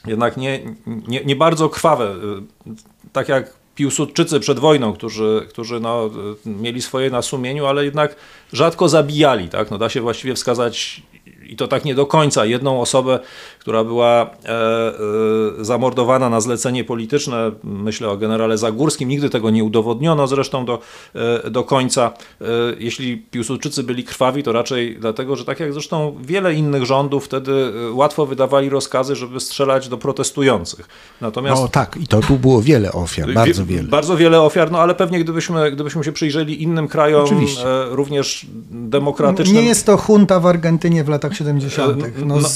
[0.07, 0.59] jednak nie,
[1.07, 2.15] nie, nie bardzo krwawe,
[3.13, 6.09] tak jak Piłsudczycy przed wojną, którzy, którzy no,
[6.45, 8.15] mieli swoje na sumieniu, ale jednak
[8.53, 9.49] rzadko zabijali.
[9.49, 9.71] Tak?
[9.71, 11.01] No, da się właściwie wskazać
[11.49, 13.19] i to tak nie do końca, jedną osobę,
[13.59, 19.63] która była e, e, zamordowana na zlecenie polityczne, myślę o generale Zagórskim, nigdy tego nie
[19.63, 20.79] udowodniono zresztą do,
[21.15, 22.11] e, do końca.
[22.41, 22.45] E,
[22.79, 27.51] jeśli Piłsudczycy byli krwawi, to raczej dlatego, że tak jak zresztą wiele innych rządów, wtedy
[27.51, 30.87] e, łatwo wydawali rozkazy, żeby strzelać do protestujących.
[31.21, 33.83] Natomiast, no tak, i to tu było wiele ofiar, bardzo wiele.
[33.83, 37.27] Bardzo wiele ofiar, no ale pewnie gdybyśmy, gdybyśmy się przyjrzeli innym krajom.
[37.65, 39.57] E, również demokratycznym.
[39.57, 41.97] Nie jest to junta w Argentynie w latach 70.
[42.25, 42.47] No, no,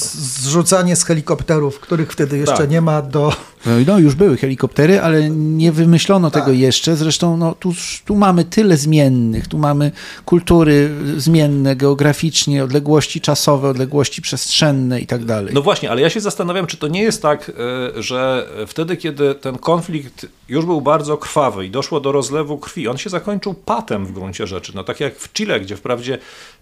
[0.42, 2.70] zrzucanie z helikopterów, których wtedy jeszcze tak.
[2.70, 3.34] nie ma, do.
[3.66, 6.44] No, no, już były helikoptery, ale nie wymyślono tak.
[6.44, 6.96] tego jeszcze.
[6.96, 7.74] Zresztą no, tu,
[8.06, 9.92] tu mamy tyle zmiennych, tu mamy
[10.26, 15.54] kultury zmienne geograficznie, odległości czasowe, odległości przestrzenne i tak dalej.
[15.54, 17.52] No właśnie, ale ja się zastanawiam, czy to nie jest tak,
[17.98, 22.88] e, że wtedy, kiedy ten konflikt już był bardzo krwawy i doszło do rozlewu krwi,
[22.88, 24.72] on się zakończył patem w gruncie rzeczy.
[24.76, 26.18] No tak jak w Chile, gdzie wprawdzie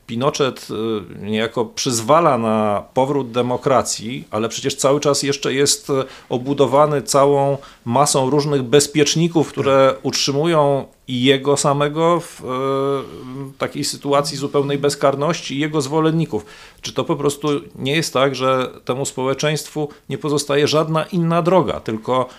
[0.09, 5.93] Pinochet y, niejako przyzwala na powrót demokracji, ale przecież cały czas jeszcze jest y,
[6.29, 14.77] obudowany całą masą różnych bezpieczników, które utrzymują i jego samego w y, takiej sytuacji zupełnej
[14.77, 16.45] bezkarności i jego zwolenników.
[16.81, 21.79] Czy to po prostu nie jest tak, że temu społeczeństwu nie pozostaje żadna inna droga,
[21.79, 22.29] tylko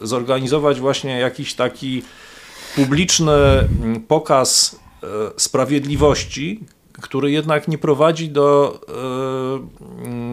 [0.00, 2.02] zorganizować właśnie jakiś taki
[2.76, 4.76] publiczny mm, pokaz
[5.36, 6.60] sprawiedliwości,
[7.00, 8.80] który jednak nie prowadzi do,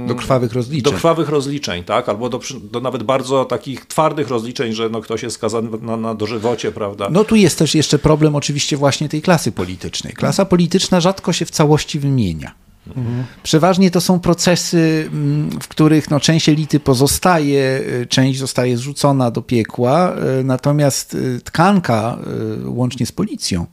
[0.03, 0.91] e, do krwawych rozliczeń.
[0.91, 2.09] Do krwawych rozliczeń, tak?
[2.09, 2.39] Albo do,
[2.71, 7.07] do nawet bardzo takich twardych rozliczeń, że no ktoś jest skazany na, na dożywocie, prawda?
[7.11, 10.13] No tu jest też jeszcze problem oczywiście właśnie tej klasy politycznej.
[10.13, 12.51] Klasa polityczna rzadko się w całości wymienia.
[12.87, 13.23] Mhm.
[13.43, 19.31] Przeważnie to są procesy, mm, w których no, część elity pozostaje, e, część zostaje zrzucona
[19.31, 22.17] do piekła, e, natomiast tkanka,
[22.65, 23.65] łącznie z policją,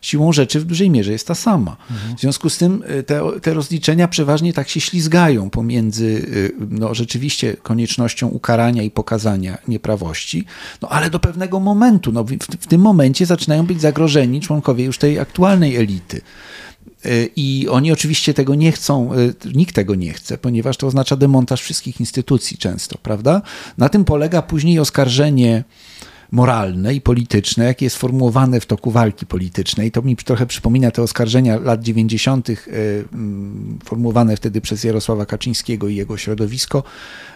[0.00, 1.76] siłą rzeczy w dużej mierze jest ta sama.
[1.90, 2.16] Mhm.
[2.16, 6.94] W związku z tym y, te, te rozliczenia przeważnie tak się ślizgają pomiędzy y, no,
[6.94, 10.44] rzeczywiście koniecznością ukarania i pokazania nieprawości,
[10.82, 14.98] no ale do pewnego momentu, no, w, w tym momencie zaczynają być zagrożeni członkowie już
[14.98, 16.20] tej aktualnej elity.
[17.06, 19.10] Y, I oni oczywiście tego nie chcą,
[19.54, 23.42] nikt tego nie chce, ponieważ to oznacza demontaż wszystkich instytucji często, prawda?
[23.78, 25.64] Na tym polega później oskarżenie
[26.30, 29.90] moralne i polityczne, jakie jest formułowane w toku walki politycznej.
[29.90, 32.54] To mi trochę przypomina te oskarżenia lat 90., e,
[33.12, 36.82] mm, formułowane wtedy przez Jarosława Kaczyńskiego i jego środowisko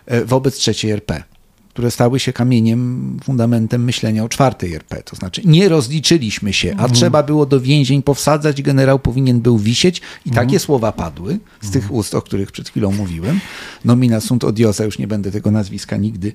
[0.07, 1.23] e, wobec III RP
[1.75, 5.03] które stały się kamieniem, fundamentem myślenia o czwartej RP.
[5.03, 6.93] To znaczy nie rozliczyliśmy się, a mhm.
[6.93, 10.47] trzeba było do więzień powsadzać, generał powinien był wisieć i mhm.
[10.47, 12.01] takie słowa padły z tych mhm.
[12.01, 13.41] ust, o których przed chwilą mówiłem.
[13.85, 16.33] Nomina sunt odiosa, już nie będę tego nazwiska nigdy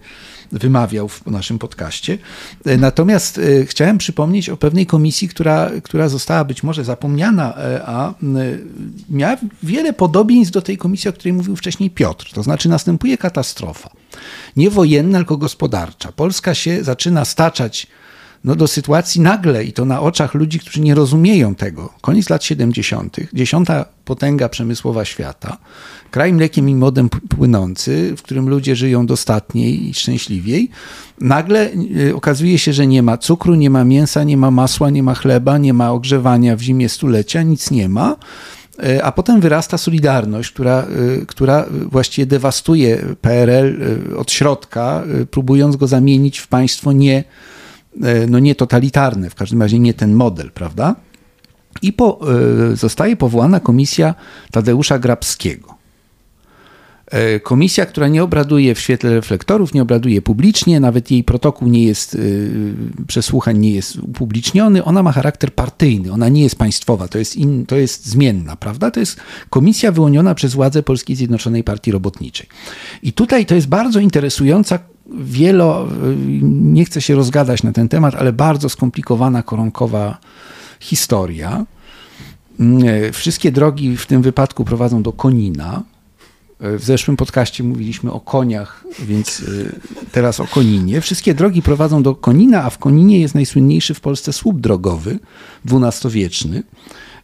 [0.51, 2.17] wymawiał w naszym podcaście.
[2.65, 7.85] E, natomiast e, chciałem przypomnieć o pewnej komisji, która, która została być może zapomniana, e,
[7.85, 8.13] a
[9.09, 12.31] miała wiele podobieństw do tej komisji, o której mówił wcześniej Piotr.
[12.33, 13.89] To znaczy następuje katastrofa.
[14.55, 16.11] Nie wojenna, tylko gospodarcza.
[16.11, 17.87] Polska się zaczyna staczać
[18.43, 21.93] no, do sytuacji nagle i to na oczach ludzi, którzy nie rozumieją tego.
[22.01, 25.57] Koniec lat 70., dziesiąta potęga przemysłowa świata,
[26.11, 30.69] kraj mlekiem i modem płynący, w którym ludzie żyją dostatniej i szczęśliwiej.
[31.21, 31.69] Nagle
[32.07, 35.15] y, okazuje się, że nie ma cukru, nie ma mięsa, nie ma masła, nie ma
[35.15, 38.15] chleba, nie ma ogrzewania w zimie stulecia, nic nie ma.
[38.83, 40.85] Y, a potem wyrasta Solidarność, która,
[41.21, 43.77] y, która właściwie dewastuje PRL
[44.17, 47.23] od środka, próbując go zamienić w państwo nie,
[48.27, 50.95] no nie totalitarne, w każdym razie nie ten model, prawda?
[51.81, 52.19] I po,
[52.73, 54.15] zostaje powołana komisja
[54.51, 55.78] Tadeusza Grabskiego.
[57.09, 61.83] E, komisja, która nie obraduje w świetle reflektorów, nie obraduje publicznie, nawet jej protokół nie
[61.83, 62.19] jest, e,
[63.07, 67.65] przesłuchań nie jest upubliczniony, ona ma charakter partyjny, ona nie jest państwowa, to jest, in,
[67.65, 68.91] to jest zmienna, prawda?
[68.91, 72.47] To jest komisja wyłoniona przez władze Polskiej Zjednoczonej Partii Robotniczej.
[73.03, 74.79] I tutaj to jest bardzo interesująca
[75.19, 75.87] wielo,
[76.41, 80.17] nie chcę się rozgadać na ten temat, ale bardzo skomplikowana koronkowa
[80.79, 81.65] historia.
[82.59, 85.83] Mm, Wszystkie drogi w tym wypadku prowadzą do Konina.
[86.59, 89.79] W zeszłym podcaście mówiliśmy o koniach, więc y,
[90.11, 91.01] teraz o Koninie.
[91.01, 95.19] Wszystkie drogi prowadzą do Konina, a w Koninie jest najsłynniejszy w Polsce słup drogowy,
[95.71, 96.63] XII-wieczny,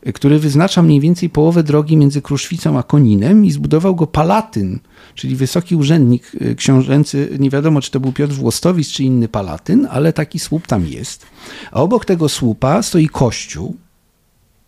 [0.08, 4.80] y, który wyznacza mniej więcej połowę drogi między Kruszwicą a Koninem i zbudował go Palatyn,
[5.16, 10.14] czyli wysoki urzędnik książęcy, nie wiadomo czy to był Piotr Włostowicz czy inny Palatyn, ale
[10.14, 11.26] taki słup tam jest.
[11.72, 13.76] A obok tego słupa stoi kościół,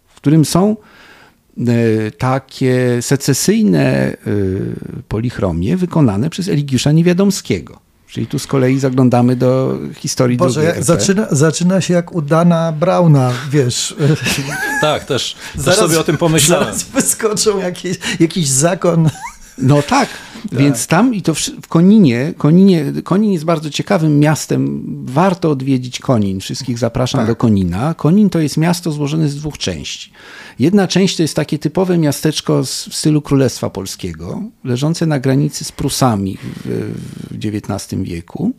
[0.07, 0.96] w którym są e,
[2.17, 4.15] takie secesyjne e,
[5.07, 7.79] polichromie wykonane przez Eligiusza Niewiadomskiego.
[8.07, 10.83] Czyli tu z kolei zaglądamy do historii Boże, RP.
[10.83, 13.95] zaczyna, zaczyna się jak udana Brauna, wiesz.
[14.81, 15.35] Tak, też,
[15.65, 16.65] też sobie o tym pomyślałem.
[16.65, 19.09] Zaraz wyskoczą jakieś, jakiś zakon.
[19.57, 20.09] No tak,
[20.51, 25.99] więc tam i to w, w Koninie, Koninie, Konin jest bardzo ciekawym miastem, warto odwiedzić
[25.99, 27.27] Konin, wszystkich zapraszam Tak.
[27.27, 27.93] do Konina.
[27.93, 30.11] Konin to jest miasto złożone z dwóch części.
[30.59, 35.65] Jedna część to jest takie typowe miasteczko z, w stylu Królestwa Polskiego, leżące na granicy
[35.65, 36.93] z Prusami w,
[37.31, 38.53] w XIX wieku.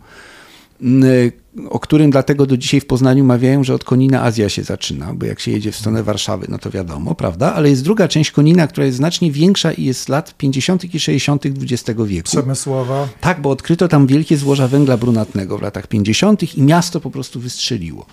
[1.71, 5.27] O którym dlatego do dzisiaj w Poznaniu mawiają, że od Konina Azja się zaczyna, bo
[5.27, 7.55] jak się jedzie w stronę Warszawy, no to wiadomo, prawda?
[7.55, 10.95] Ale jest druga część Konina, która jest znacznie większa i jest z lat 50.
[10.95, 11.47] i 60.
[11.47, 12.29] XX wieku.
[12.29, 13.09] Przemysłowa.
[13.21, 16.57] Tak, bo odkryto tam wielkie złoża węgla brunatnego w latach 50.
[16.57, 18.07] i miasto po prostu wystrzeliło.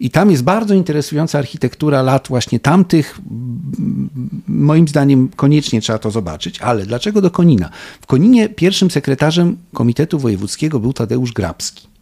[0.00, 3.18] I tam jest bardzo interesująca architektura lat właśnie tamtych.
[4.48, 6.60] Moim zdaniem koniecznie trzeba to zobaczyć.
[6.60, 7.70] Ale dlaczego do Konina?
[8.00, 11.95] W Koninie pierwszym sekretarzem Komitetu Wojewódzkiego był Tadeusz Grabski.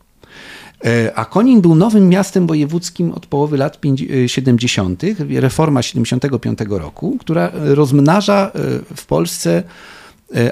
[0.85, 6.59] E, A Konin był nowym miastem wojewódzkim od połowy lat pięć- e, 70., reforma 75
[6.69, 8.51] roku, która e, rozmnaża
[8.97, 9.63] w Polsce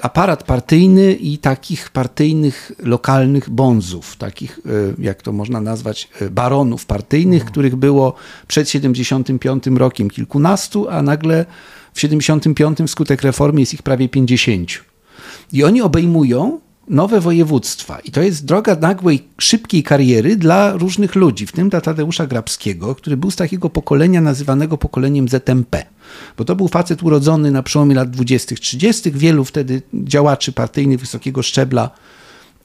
[0.03, 4.61] aparat partyjny i takich partyjnych, lokalnych bonzów, takich,
[4.99, 8.15] jak to można nazwać, baronów partyjnych, których było
[8.49, 11.47] przed 75 rokiem kilkunastu, a nagle
[11.93, 14.71] w 75 wskutek reformy jest ich prawie 50.
[15.53, 16.61] I oni obejmują
[16.93, 17.99] nowe województwa.
[17.99, 22.95] I to jest droga nagłej, szybkiej kariery dla różnych ludzi, w tym dla Tadeusza Grabskiego,
[22.95, 25.87] który był z takiego pokolenia nazywanego pokoleniem ZMP.
[26.39, 29.13] Bo to był facet urodzony na przełomie lat 20-30.
[29.13, 31.91] Wielu wtedy działaczy partyjnych wysokiego szczebla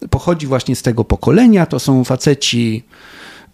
[0.09, 1.65] pochodzi właśnie z tego pokolenia.
[1.65, 2.84] To są faceci,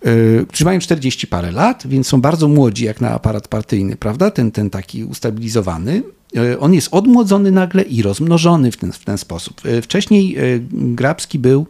[0.05, 4.31] yy, którzy mają 40 parę lat, więc są bardzo młodzi jak na aparat partyjny, prawda?
[4.31, 6.03] Ten, ten taki ustabilizowany.
[6.33, 9.65] Yy, On jest odmłodzony nagle i rozmnożony w ten, w ten sposób.
[9.65, 11.65] Yy, Wcześniej yy, Grabski był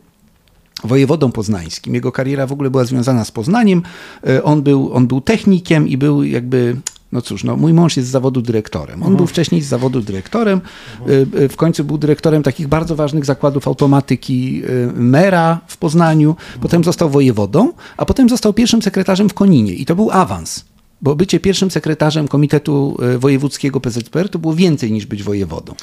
[0.83, 1.95] wojewodą poznańskim.
[1.95, 3.81] Jego kariera w ogóle była związana z Poznaniem.
[4.27, 6.75] E, On był, on był technikiem i był jakby,
[7.11, 9.03] no cóż, no, mój mąż jest z zawodu dyrektorem.
[9.03, 10.61] On był wcześniej z zawodu dyrektorem.
[11.35, 16.35] E, e, W końcu był dyrektorem takich bardzo ważnych zakładów automatyki e, Mera w Poznaniu.
[16.61, 20.65] Potem został wojewodą, a potem został pierwszym sekretarzem w Koninie i to był awans.
[21.03, 25.73] Bo bycie pierwszym sekretarzem Komitetu e, Wojewódzkiego PZPR to było więcej niż być wojewodą.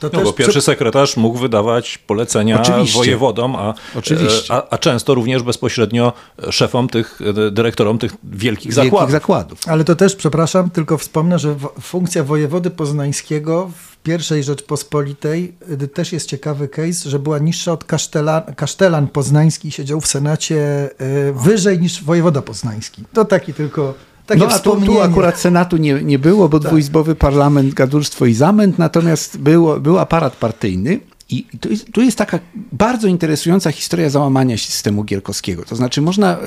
[0.00, 2.98] To No, bo pierwszy sekretarz mógł wydawać polecenia Oczywiście.
[2.98, 4.54] wojewodom, a, Oczywiście.
[4.54, 6.12] a, a często również bezpośrednio
[6.50, 9.10] szefom tych, e, dyrektorom tych wielkich Wielkich zakładów.
[9.10, 9.58] zakładów.
[9.66, 15.52] Ale to też, przepraszam, tylko wspomnę, że funkcja wojewody poznańskiego w pierwszej Rzeczpospolitej
[15.94, 20.90] też jest ciekawy case, że była niższa od kasztelan, kasztelan poznański, siedział w Senacie
[21.34, 23.04] wyżej niż wojewoda poznański.
[23.12, 23.94] To taki tylko,
[24.28, 28.34] takie No a tu, tu akurat Senatu nie, nie było, bo dwuizbowy parlament, gadulstwo i
[28.34, 31.00] zamęt, natomiast było, był aparat partyjny.
[31.30, 32.38] I tu jest, tu jest taka
[32.72, 35.64] bardzo interesująca historia załamania systemu gierkowskiego.
[35.64, 36.40] To znaczy, można y,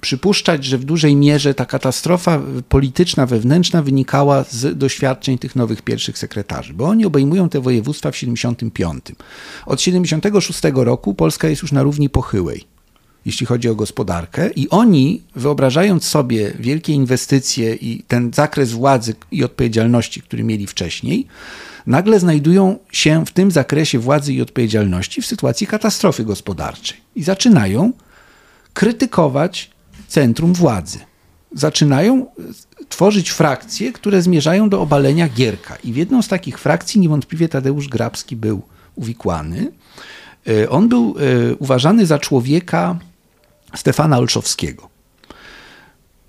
[0.00, 6.18] przypuszczać, że w dużej mierze ta katastrofa polityczna, wewnętrzna wynikała z doświadczeń tych nowych pierwszych
[6.18, 9.04] sekretarzy, bo oni obejmują te województwa w 75.
[9.66, 12.75] Od 76 roku Polska jest już na równi pochyłej
[13.26, 14.50] jeśli chodzi o gospodarkę.
[14.50, 21.26] I oni, wyobrażając sobie wielkie inwestycje i ten zakres władzy i odpowiedzialności, który mieli wcześniej,
[21.86, 27.92] nagle znajdują się w tym zakresie władzy i odpowiedzialności w sytuacji katastrofy gospodarczej i zaczynają
[28.74, 29.70] krytykować
[30.08, 30.98] centrum władzy.
[31.52, 32.32] Zaczynają e,
[32.88, 35.76] tworzyć frakcje, które zmierzają do obalenia Gierka.
[35.84, 38.62] I w jedną z takich frakcji niewątpliwie Tadeusz Grabski był
[38.94, 39.72] uwikłany.
[40.48, 42.98] E, On był e, uważany za człowieka
[43.74, 44.88] Stefana Olszowskiego.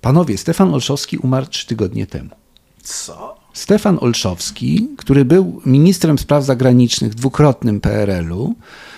[0.00, 2.30] Panowie, Stefan Olszowski umarł trzy tygodnie temu.
[2.82, 3.38] Co?
[3.52, 8.54] Stefan Olszowski, który był ministrem spraw zagranicznych dwukrotnym PRL-u,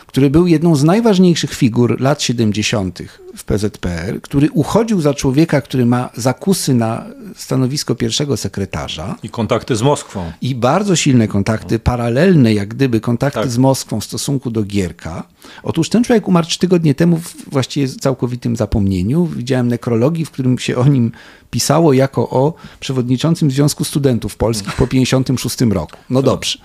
[0.06, 2.98] który był jedną z najważniejszych figur lat 70.
[3.36, 7.04] w PZPR, który uchodził za człowieka, który ma zakusy na
[7.36, 10.32] stanowisko pierwszego sekretarza I kontakty z Moskwą.
[10.42, 13.50] i bardzo silne kontakty, paralelne jak gdyby kontakty Tak.
[13.50, 15.22] z Moskwą w stosunku do Gierka.
[15.62, 19.26] Otóż ten człowiek umarł trzy tygodnie temu w właściwie całkowitym zapomnieniu.
[19.26, 21.12] Widziałem nekrologii, w którym się o nim
[21.50, 25.96] pisało jako o przewodniczącym Związku Studentów Polskich po 1956 roku.
[26.10, 26.58] No dobrze.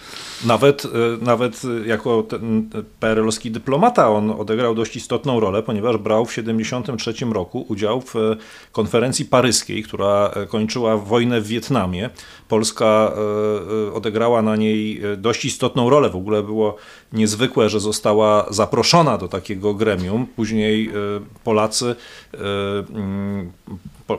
[0.46, 0.90] Nawet, e,
[1.26, 2.70] nawet jako ten
[3.00, 8.14] PRL-owski dyplomata on odegrał dość istotną rolę, ponieważ brał w 1973 roku udział w
[8.72, 12.10] konferencji paryskiej, która kończyła wojnę w Wietnamie.
[12.48, 13.12] Polska
[13.94, 16.10] odegrała na niej dość istotną rolę.
[16.10, 16.76] W ogóle było
[17.14, 18.75] niezwykłe, że została zaproszona
[19.18, 20.28] do takiego gremium.
[20.36, 20.92] Później
[21.44, 21.96] Polacy
[22.90, 23.52] mm,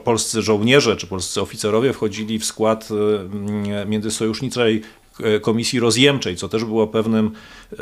[0.05, 2.89] polscy żołnierze czy polscy oficerowie wchodzili w skład
[3.83, 4.83] e, międzysojuszniczej
[5.21, 7.31] e, Komisji Rozjemczej, co też było pewnym
[7.73, 7.77] e,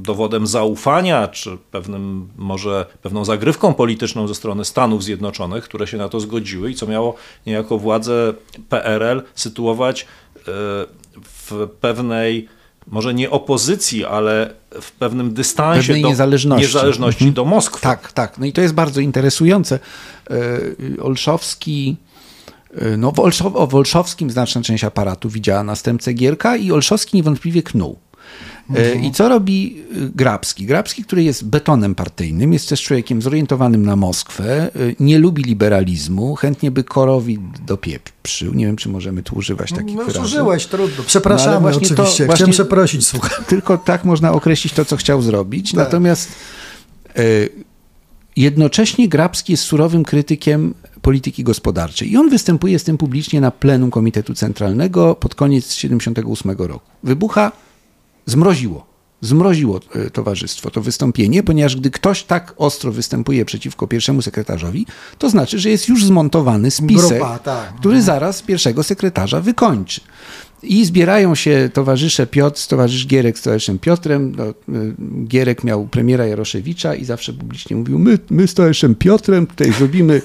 [0.00, 6.08] dowodem zaufania, czy pewnym może pewną zagrywką polityczną ze strony Stanów Zjednoczonych, które się na
[6.08, 7.14] to zgodziły i co miało
[7.46, 8.34] niejako władzę
[8.68, 10.06] PRL sytuować
[11.24, 12.48] w pewnej
[12.86, 17.34] może nie opozycji, ale w pewnym dystansie Pewnej do niezależności, niezależności mhm.
[17.34, 17.80] do Moskwy.
[17.80, 18.38] Tak, tak.
[18.38, 19.78] No i to jest bardzo interesujące.
[20.30, 21.96] E, Olszowski,
[22.74, 27.62] e, no w, Olszow, w Olszowskim znaczna część aparatu widziała następcę Gierka i Olszowski niewątpliwie
[27.62, 27.98] knuł.
[28.76, 29.82] E, I co robi
[30.14, 30.66] Grabski?
[30.66, 34.70] Grabski, który jest betonem partyjnym, jest też człowiekiem zorientowanym na Moskwę,
[35.00, 38.54] nie lubi liberalizmu, chętnie by korowi dopieprzył.
[38.54, 40.24] Nie wiem, czy możemy tu używać takich no, wyrazów.
[40.24, 41.04] użyłeś, trudno.
[41.06, 41.94] Przepraszamy No, oczywiście.
[41.94, 43.44] To, Chciałem właśnie, przeprosić, słuchaj.
[43.48, 45.70] Tylko tak można określić to, co chciał zrobić.
[45.70, 45.78] Tak.
[45.78, 46.32] Natomiast
[48.36, 53.90] Jednocześnie Grabski jest surowym krytykiem polityki gospodarczej i on występuje z tym publicznie na plenum
[53.90, 56.90] Komitetu Centralnego pod koniec 1978 roku.
[57.02, 57.52] Wybucha,
[58.26, 58.86] zmroziło,
[59.20, 64.86] zmroziło e, towarzystwo to wystąpienie, ponieważ gdy ktoś tak ostro występuje przeciwko pierwszemu sekretarzowi,
[65.18, 67.74] to znaczy, że jest już zmontowany spisek, Grupa, tak.
[67.74, 70.00] który zaraz pierwszego sekretarza wykończy.
[70.62, 74.34] I zbierają się towarzysze Piotr, towarzysz Gierek z towarzyszem Piotrem.
[74.36, 74.94] No, y,
[75.28, 80.22] Gierek miał premiera Jaroszewicza i zawsze publicznie mówił, my, my z towarzyszem Piotrem tutaj zrobimy,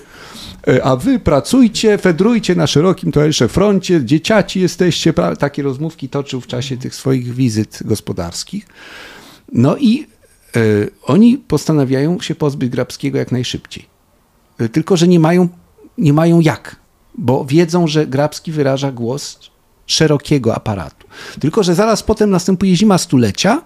[0.84, 5.14] a wy pracujcie, fedrujcie na szerokim towarzysze froncie, dzieciaci jesteście.
[5.40, 8.68] Takie rozmówki toczył w czasie tych swoich wizyt gospodarskich.
[9.52, 10.08] No i
[10.58, 13.86] y, oni postanawiają się pozbyć Grabskiego jak najszybciej.
[14.62, 15.48] Y, tylko, że nie mają,
[15.98, 16.76] nie mają jak,
[17.18, 19.40] bo wiedzą, że Grabski wyraża głos
[19.86, 21.08] szerokiego aparatu.
[21.40, 23.62] Tylko, że zaraz potem następuje zima stulecia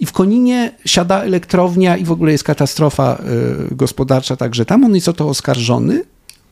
[0.00, 3.22] i w Koninie siada elektrownia i w ogóle jest katastrofa
[3.70, 4.84] gospodarcza także tam.
[4.84, 6.04] On jest o to oskarżony,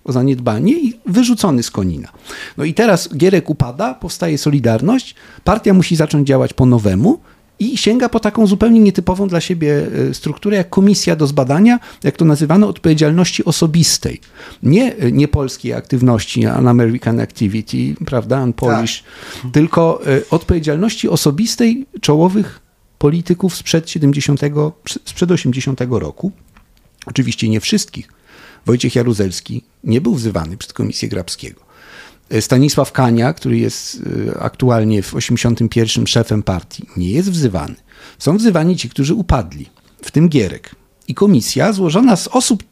[0.05, 2.09] o zaniedbanie i wyrzucony z Konina.
[2.57, 7.20] No i teraz Gierek upada, powstaje Solidarność, partia musi zacząć działać po nowemu
[7.59, 12.16] i sięga po taką zupełnie nietypową dla siebie e, strukturę, jak komisja do zbadania, jak
[12.16, 14.20] to nazywano, odpowiedzialności osobistej.
[14.62, 19.05] Nie, e, nie polskiej aktywności, an American activity, prawda, an Polish,
[19.42, 19.52] tak.
[19.52, 22.61] tylko e, odpowiedzialności osobistej czołowych
[22.98, 24.40] polityków sprzed 70,
[25.05, 26.32] sprzed 80 roku.
[27.07, 28.14] Oczywiście nie wszystkich.
[28.67, 31.61] Wojciech Jaruzelski nie był wzywany przed komisję Grabskiego.
[32.41, 37.75] Stanisław Kania, który jest y, aktualnie w 81 szefem partii, nie jest wzywany.
[38.19, 39.67] Są wzywani ci, którzy upadli,
[40.03, 40.75] w tym Gierek.
[41.09, 42.62] I komisja złożona z osób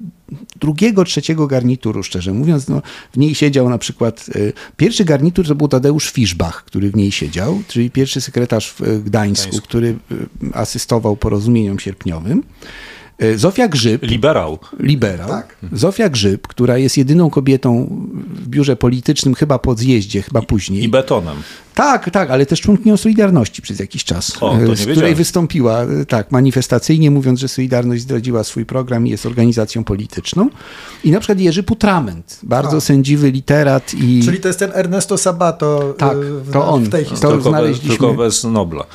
[0.61, 2.82] drugiego, trzeciego garnituru, szczerze mówiąc, no,
[3.12, 7.12] w niej siedział na przykład, y, pierwszy garnitur to był Tadeusz Fiszbach, który w niej
[7.12, 9.68] siedział, czyli pierwszy sekretarz w Gdańsku, Gdańsku.
[9.68, 12.43] który y, asystował porozumieniom sierpniowym.
[13.22, 14.02] E, Zofia Grzyb.
[14.02, 14.58] Liberał.
[14.78, 15.28] Liberał.
[15.28, 15.56] Tak.
[15.72, 17.86] Zofia Grzyb, która jest jedyną kobietą
[18.34, 20.84] w biurze politycznym, chyba po zjeździe, chyba później.
[20.84, 21.36] I betonem.
[21.74, 24.36] Tak, tak, ale też członkinią Solidarności przez jakiś czas.
[24.40, 29.06] O, to nie z której wystąpiła e, tak manifestacyjnie, mówiąc, że Solidarność zdradziła swój program
[29.06, 30.48] i jest organizacją polityczną.
[31.04, 34.22] I na przykład Jerzy Putrament, bardzo sędziwy literat i...
[34.24, 37.36] Czyli to jest ten Ernesto Sabato tak, w, to on, w tej historii.
[37.36, 37.88] Tylko, znaleźliśmy...
[37.88, 38.86] tylko bez Nobla.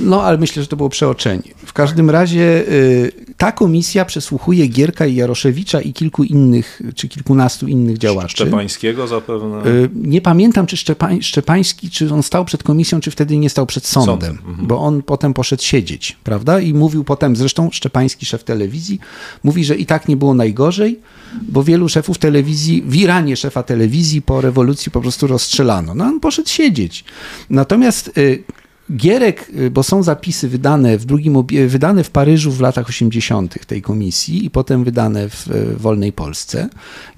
[0.00, 1.54] No, ale myślę, że to było przeoczenie.
[1.66, 7.68] W każdym razie y, ta komisja przesłuchuje Gierka i Jaroszewicza i kilku innych, czy kilkunastu
[7.68, 8.28] innych działaczy.
[8.28, 9.66] Szczepańskiego zapewne.
[9.66, 13.66] Y, nie pamiętam, czy Szczepań, Szczepański, czy on stał przed komisją, czy wtedy nie stał
[13.66, 14.48] przed sądem, Sąd.
[14.48, 14.66] mhm.
[14.68, 16.60] bo on potem poszedł siedzieć, prawda?
[16.60, 19.00] I mówił potem, zresztą Szczepański, szef telewizji,
[19.44, 21.00] mówi, że i tak nie było najgorzej,
[21.42, 25.94] bo wielu szefów telewizji, w Iranie szefa telewizji po rewolucji po prostu rozstrzelano.
[25.94, 27.04] No on poszedł siedzieć.
[27.50, 28.44] Natomiast y,
[28.92, 33.66] Gierek, y, bo są zapisy wydane w drugim, wydane w Paryżu w latach 80.
[33.66, 36.68] tej komisji i potem wydane w wolnej Polsce.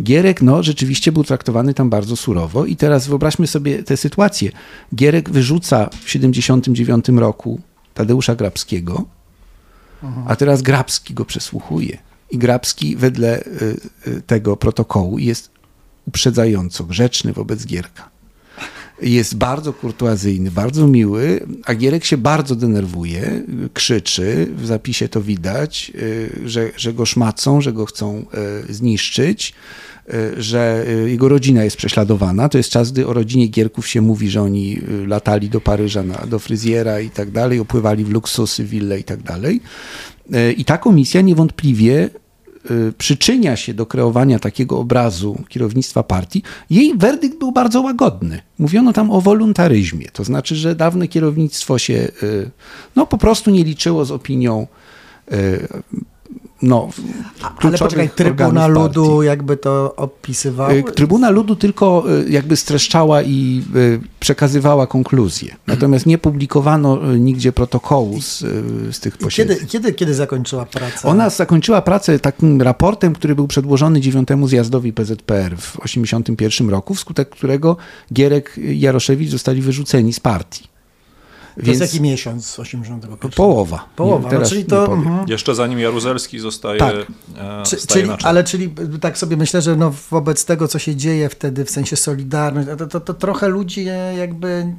[0.03, 4.51] Gierek, no, rzeczywiście był traktowany tam bardzo surowo i teraz wyobraźmy sobie tę sytuację.
[4.95, 7.61] Gierek wyrzuca w 79 roku
[7.95, 9.05] Tadeusza Grabskiego,
[10.27, 11.99] a teraz Grabski go przesłuchuje.
[12.31, 15.51] I Grabski wedle y, y, tego protokołu jest
[16.07, 18.16] uprzedzająco grzeczny wobec Gierka.
[19.03, 23.43] Jest bardzo kurtuazyjny, bardzo miły, a Gierek się bardzo denerwuje,
[23.75, 28.27] krzyczy, w zapisie to widać, y, że, że go szmacą, że go chcą
[28.69, 29.55] y, zniszczyć,
[30.15, 32.49] y, że jego rodzina jest prześladowana.
[32.49, 36.15] To jest czas, gdy o rodzinie Gierków się mówi, że oni latali do Paryża, na,
[36.27, 39.61] do fryzjera i tak dalej, opływali w luksusy, wille i tak dalej.
[40.57, 42.11] I ta komisja niewątpliwie
[42.99, 48.41] przyczynia się do kreowania takiego obrazu kierownictwa partii, jej werdykt był bardzo łagodny.
[48.59, 52.51] Mówiono tam o wolontaryzmie, to znaczy, że dawne kierownictwo się y,
[52.97, 54.67] no, po prostu nie liczyło z opinią
[55.33, 55.69] y,
[56.63, 56.89] no,
[57.57, 60.71] Ale poczekaj, Trybuna Ludu jakby to opisywał?
[60.71, 65.57] Y, Trybuna Ludu tylko y, jakby streszczała i y, przekazywała konkluzje.
[65.67, 68.39] Natomiast nie publikowano nigdzie protokołu z,
[68.97, 69.57] z tych posiedzeń.
[69.57, 71.09] Kiedy, kiedy, kiedy zakończyła pracę?
[71.09, 77.29] Ona zakończyła pracę takim raportem, który był przedłożony dziewiątemu zjazdowi PZPR w 1981 roku, wskutek
[77.29, 77.77] którego
[78.13, 80.76] Gierek i Jaroszewicz zostali wyrzuceni z partii.
[81.57, 81.81] To Więc...
[81.81, 83.31] jest jaki miesiąc 81?
[83.31, 83.89] Połowa.
[83.97, 84.93] Połowa, no, czyli to...
[84.93, 85.29] Mhm.
[85.29, 86.95] Jeszcze zanim Jaruzelski zostaje, tak.
[87.39, 91.65] e, czyli, Ale czyli tak sobie myślę, że no wobec tego, co się dzieje wtedy
[91.65, 93.87] w sensie Solidarność, to, to, to trochę ludzi
[94.19, 94.75] jakby...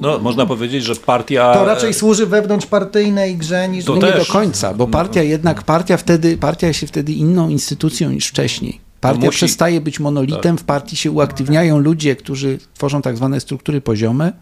[0.00, 1.54] No, można powiedzieć, że partia...
[1.54, 3.84] To raczej służy wewnątrzpartyjnej grze niż...
[3.84, 8.26] To nie do końca, bo partia jednak, partia wtedy, partia się wtedy inną instytucją niż
[8.26, 8.89] wcześniej.
[9.00, 9.36] Partia musi...
[9.36, 10.60] przestaje być monolitem, tak.
[10.60, 14.32] w partii się uaktywniają ludzie, którzy tworzą tak zwane struktury poziome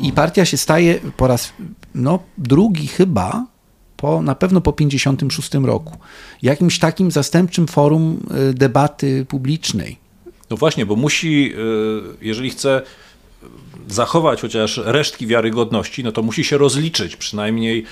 [0.00, 1.52] i partia się staje po raz
[1.94, 3.46] no, drugi chyba,
[3.96, 5.98] po, na pewno po 56 roku,
[6.42, 8.20] jakimś takim zastępczym forum
[8.50, 9.96] y, debaty publicznej.
[10.50, 12.82] No właśnie, bo musi, y, jeżeli chce
[13.88, 17.84] zachować chociaż resztki wiarygodności, no to musi się rozliczyć, przynajmniej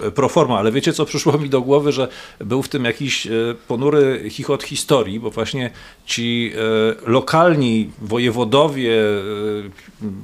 [0.00, 0.58] e, pro forma.
[0.58, 3.30] Ale wiecie, co przyszło mi do głowy, że był w tym jakiś e,
[3.68, 5.70] ponury chichot historii, bo właśnie
[6.06, 9.00] ci e, lokalni wojewodowie,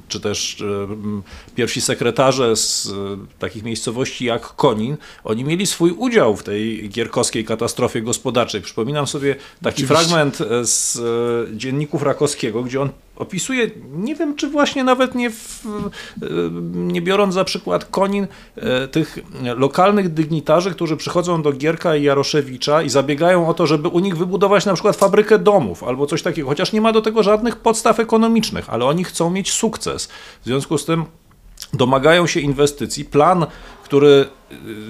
[0.07, 0.63] czy też
[1.55, 2.89] pierwsi sekretarze z
[3.39, 8.61] takich miejscowości jak Konin, oni mieli swój udział w tej gierkowskiej katastrofie gospodarczej.
[8.61, 9.95] Przypominam sobie taki Oczywiście.
[9.95, 10.99] fragment z
[11.57, 15.65] dzienników Rakowskiego, gdzie on opisuje, nie wiem czy właśnie nawet nie, w,
[16.73, 19.19] nie biorąc za przykład Konin, e, tych
[19.55, 24.17] lokalnych dygnitarzy, którzy przychodzą do Gierka i Jaroszewicza i zabiegają o to, żeby u nich
[24.17, 27.99] wybudować na przykład fabrykę domów albo coś takiego, chociaż nie ma do tego żadnych podstaw
[27.99, 30.07] ekonomicznych, ale oni chcą mieć sukces.
[30.41, 31.05] W związku z tym
[31.73, 33.05] domagają się inwestycji.
[33.05, 33.45] Plan,
[33.83, 34.25] który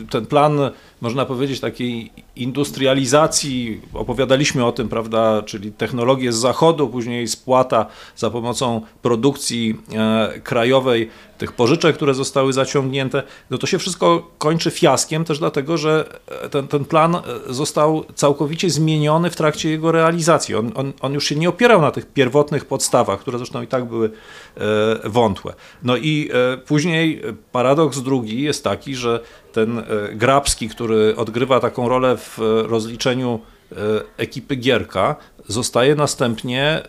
[0.10, 0.60] ten plan,
[1.02, 7.86] można powiedzieć, takiej industrializacji, opowiadaliśmy o tym, prawda, czyli technologie z zachodu, później spłata
[8.16, 14.72] za pomocą produkcji e, krajowej tych pożyczek, które zostały zaciągnięte, no to się wszystko kończy
[14.72, 16.20] fiaskiem też dlatego, że
[16.52, 20.56] ten, ten plan e, został całkowicie zmieniony w trakcie jego realizacji.
[20.56, 23.86] On, on, on już się nie opierał na tych pierwotnych podstawach, które zresztą i tak
[23.86, 24.12] były
[24.58, 25.54] e, wątłe.
[25.84, 27.22] No i e, później
[27.52, 29.20] paradoks drugi jest taki, że
[29.58, 29.84] ten e,
[30.16, 33.40] Grabski, który odgrywa taką rolę w e, rozliczeniu
[33.72, 33.76] e,
[34.18, 35.16] ekipy Gierka,
[35.48, 36.82] zostaje następnie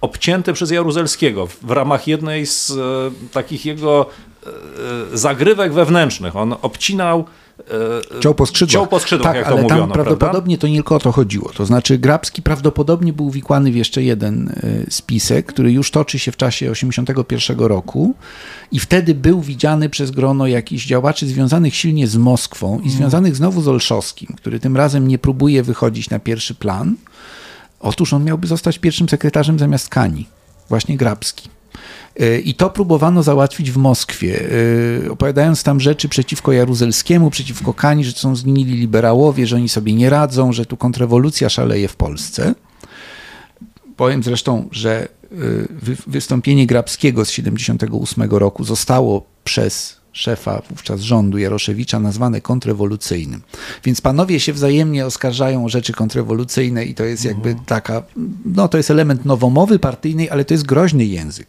[0.00, 2.72] obcięty przez Jaruzelskiego w ramach jednej z
[3.32, 4.06] takich jego
[5.12, 6.36] zagrywek wewnętrznych.
[6.36, 7.24] On obcinał
[8.20, 8.72] Ciął po skrzydłach.
[8.72, 10.60] Ciął po skrzydłach, tak, jak ale to mówiono, tam prawdopodobnie prawda?
[10.60, 11.50] to nie tylko o to chodziło.
[11.54, 16.32] To znaczy Grabski prawdopodobnie był wikłany w jeszcze jeden e, spisek, który już toczy się
[16.32, 18.14] w czasie 81 roku
[18.72, 22.90] i wtedy był widziany przez grono jakichś działaczy związanych silnie z Moskwą i mm.
[22.90, 26.96] związanych znowu z Olszowskim, który tym razem nie próbuje wychodzić na pierwszy plan.
[27.80, 30.26] Otóż on miałby zostać pierwszym sekretarzem zamiast Kani,
[30.68, 31.59] właśnie Grabski.
[32.16, 34.48] E, I to próbowano załatwić w Moskwie,
[35.06, 39.92] e, opowiadając tam rzeczy przeciwko Jaruzelskiemu, przeciwko Kani, że są zgnili liberałowie, że oni sobie
[39.92, 42.54] nie radzą, że tu kontrrewolucja szaleje w Polsce.
[43.96, 45.36] Powiem zresztą, że e,
[46.06, 53.42] wystąpienie Grabskiego z 78 roku zostało przez szefa wówczas rządu Jaroszewicza nazwane kontrrewolucyjnym.
[53.84, 58.02] Więc panowie się wzajemnie oskarżają o rzeczy kontrrewolucyjne i to jest jakby taka,
[58.44, 61.46] no to jest element nowomowy partyjnej, ale to jest groźny język.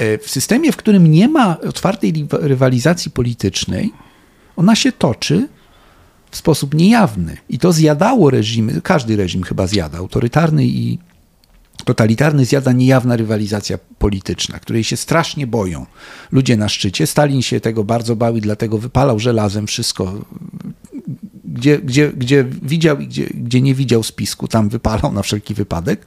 [0.00, 3.92] E, w systemie, w którym nie ma otwartej rywalizacji politycznej,
[4.56, 5.48] ona się toczy
[6.30, 7.36] w sposób niejawny.
[7.48, 10.98] I to zjadało reżimy, każdy reżim chyba zjada, autorytarny i
[11.84, 15.86] totalitarny zjada niejawna rywalizacja polityczna, której się strasznie boją
[16.32, 17.06] ludzie na szczycie.
[17.06, 20.14] Stalin się tego bardzo bał i dlatego wypalał żelazem wszystko,
[21.50, 26.06] gdzie, gdzie, gdzie widział i gdzie, gdzie nie widział spisku, tam wypalał na wszelki wypadek.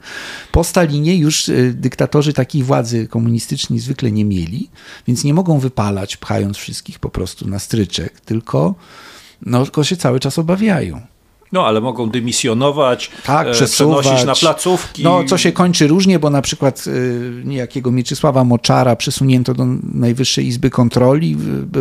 [0.52, 4.70] Po Stalinie już y, dyktatorzy takiej władzy komunistycznej zwykle nie mieli,
[5.06, 8.74] więc nie mogą wypalać, pchając wszystkich po prostu na stryczek, tylko,
[9.42, 11.13] no, tylko się cały czas obawiają.
[11.54, 14.00] No, ale mogą dymisjonować, tak, e, przesuwać.
[14.00, 15.02] przenosić na placówki.
[15.02, 20.46] No, co się kończy różnie, bo na przykład y, niejakiego Mieczysława Moczara przesunięto do Najwyższej
[20.46, 21.36] Izby Kontroli,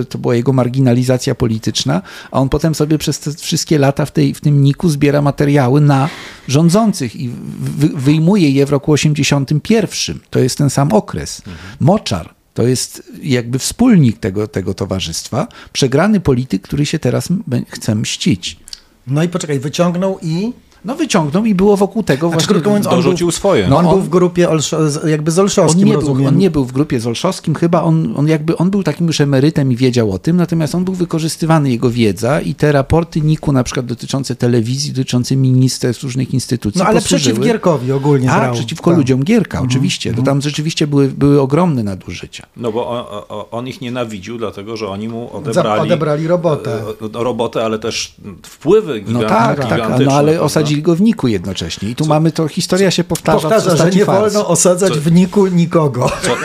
[0.10, 2.02] to była jego marginalizacja polityczna,
[2.32, 5.82] a on potem sobie przez te wszystkie lata w, tej, w tym niku zbiera materiały
[5.82, 6.10] na
[6.48, 10.20] rządzących i wy, wyjmuje je w roku 81.
[10.30, 11.40] To jest ten sam okres.
[11.48, 11.58] Mhm.
[11.80, 17.30] Moczar to jest jakby wspólnik tego, tego towarzystwa, przegrany polityk, który się teraz
[17.70, 18.63] chce mścić.
[19.08, 20.54] No i poczekaj, wyciągnął i
[20.86, 23.68] no wyciągnął i było wokół tego znaczy, właśnie mówiąc, dorzucił był, swoje.
[23.68, 24.78] No on, on, był w grupie Olszo,
[25.08, 26.18] jakby z Olszowskim, on nie, rozumiem.
[26.18, 29.08] był, on nie był w grupie z Olszowskim, chyba on, on jakby, on był takim
[29.08, 33.22] już emerytem i wiedział o tym, natomiast on był wykorzystywany, jego wiedza i te raporty
[33.22, 38.40] NIK-u na przykład dotyczące telewizji, dotyczące ministerstw, różnych instytucji No ale przeciw Gierkowi ogólnie A,
[38.40, 38.54] brał.
[38.54, 38.98] przeciwko tak.
[38.98, 39.70] ludziom Gierka, mhm.
[39.70, 40.14] oczywiście.
[40.14, 42.46] To tam rzeczywiście były, były ogromne nadużycia.
[42.58, 43.04] No bo on,
[43.52, 46.82] on, ich nienawidził, dlatego że oni mu odebrali, odebrali robotę.
[47.20, 51.54] E, robotę, ale też wpływy No tak, tak, no ale osadzili go w NIK-u jedno
[51.54, 51.90] jednocześnie.
[51.90, 53.40] I tu co, mamy to, historia się powtarza.
[53.40, 56.10] Powtarza, że nie wolno osadzać co, w niku nikogo.
[56.22, 56.36] Co,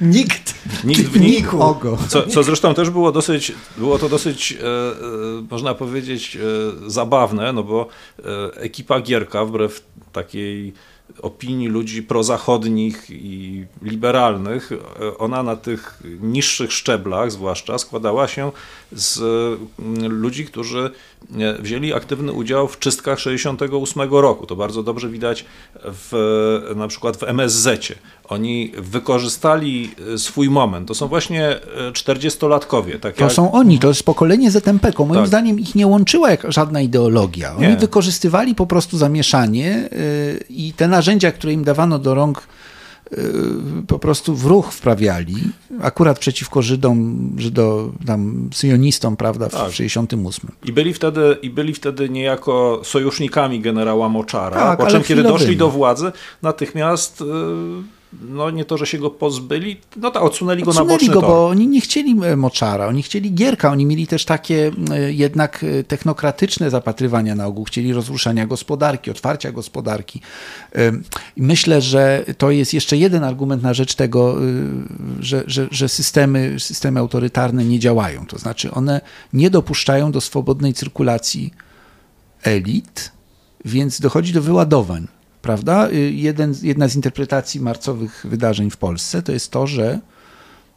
[0.00, 0.54] Nikt.
[0.84, 1.76] Nikt w niku.
[2.08, 7.52] Co, co zresztą też było dosyć, było to dosyć, e, e, można powiedzieć, e, zabawne,
[7.52, 8.22] no bo e,
[8.60, 9.82] ekipa Gierka, wbrew
[10.12, 10.72] takiej
[11.22, 18.52] opinii ludzi prozachodnich i liberalnych, e, ona na tych niższych szczeblach zwłaszcza składała się
[18.92, 19.18] z
[19.78, 20.90] mm, ludzi, którzy
[21.58, 24.46] wzięli aktywny udział w czystkach 68 roku.
[24.46, 27.94] To bardzo dobrze widać w, na przykład w MSZ-cie.
[28.28, 30.88] Oni wykorzystali e, swój moment.
[30.88, 31.60] To są właśnie
[31.92, 33.00] 40-latkowie.
[33.00, 33.32] Tak to jak...
[33.32, 34.92] są oni, to jest pokolenie ZMP.
[34.98, 35.26] Moim tak.
[35.26, 37.56] zdaniem ich nie łączyła jak żadna ideologia.
[37.56, 37.76] Oni nie.
[37.76, 39.88] wykorzystywali po prostu zamieszanie
[40.50, 42.75] i te narzędzia, które im dawano do rąk Y,
[43.86, 45.34] po prostu w ruch wprawiali,
[45.80, 49.72] akurat przeciwko Żydom, Żydo, tam syjonistom, prawda, w tak.
[49.72, 50.50] 68.
[50.64, 55.56] I byli, wtedy, I byli wtedy niejako sojusznikami generała Moczara, tak, po czym kiedy doszli
[55.56, 57.24] do władzy, natychmiast y,
[58.12, 61.20] no nie to, że się go pozbyli, no tak, odsunęli go odsunęli na boczny go,
[61.20, 61.30] tor.
[61.30, 65.64] bo oni nie chcieli e, Moczara, oni chcieli Gierka, oni mieli też takie e, jednak
[65.64, 70.20] e, technokratyczne zapatrywania na ogół, chcieli rozruszania gospodarki, otwarcia gospodarki.
[71.36, 74.36] Myślę, że to jest jeszcze jeden argument na rzecz tego,
[75.20, 79.00] że, że, że systemy, systemy autorytarne nie działają, to znaczy one
[79.32, 81.54] nie dopuszczają do swobodnej cyrkulacji
[82.42, 83.12] elit,
[83.64, 85.06] więc dochodzi do wyładowań
[85.46, 85.88] prawda?
[85.88, 90.00] Y, jeden, jedna z interpretacji marcowych wydarzeń w Polsce to jest to, że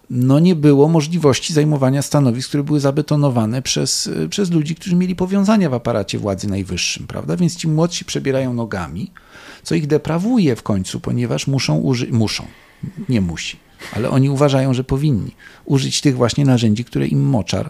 [0.09, 5.15] no nie było możliwości zajmowania stanowisk, które były zabetonowane przez, y, przez ludzi, którzy mieli
[5.15, 7.37] powiązania w aparacie władzy najwyższym, prawda?
[7.37, 9.11] Więc ci młodsi przebierają nogami,
[9.63, 12.45] co ich deprawuje w końcu, ponieważ muszą użyć, muszą,
[13.09, 13.57] nie musi,
[13.93, 15.31] ale oni uważają, że powinni
[15.65, 17.69] użyć tych właśnie narzędzi, które im moczar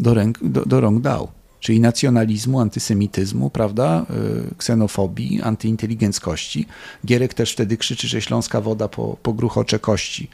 [0.00, 1.28] do, ręk, do, do rąk dał
[1.64, 4.06] czyli nacjonalizmu, antysemityzmu, prawda,
[4.50, 6.66] y, ksenofobii, antyinteligenckości.
[7.06, 10.28] Gierek też wtedy krzyczy, że śląska woda po, pogruchocze kości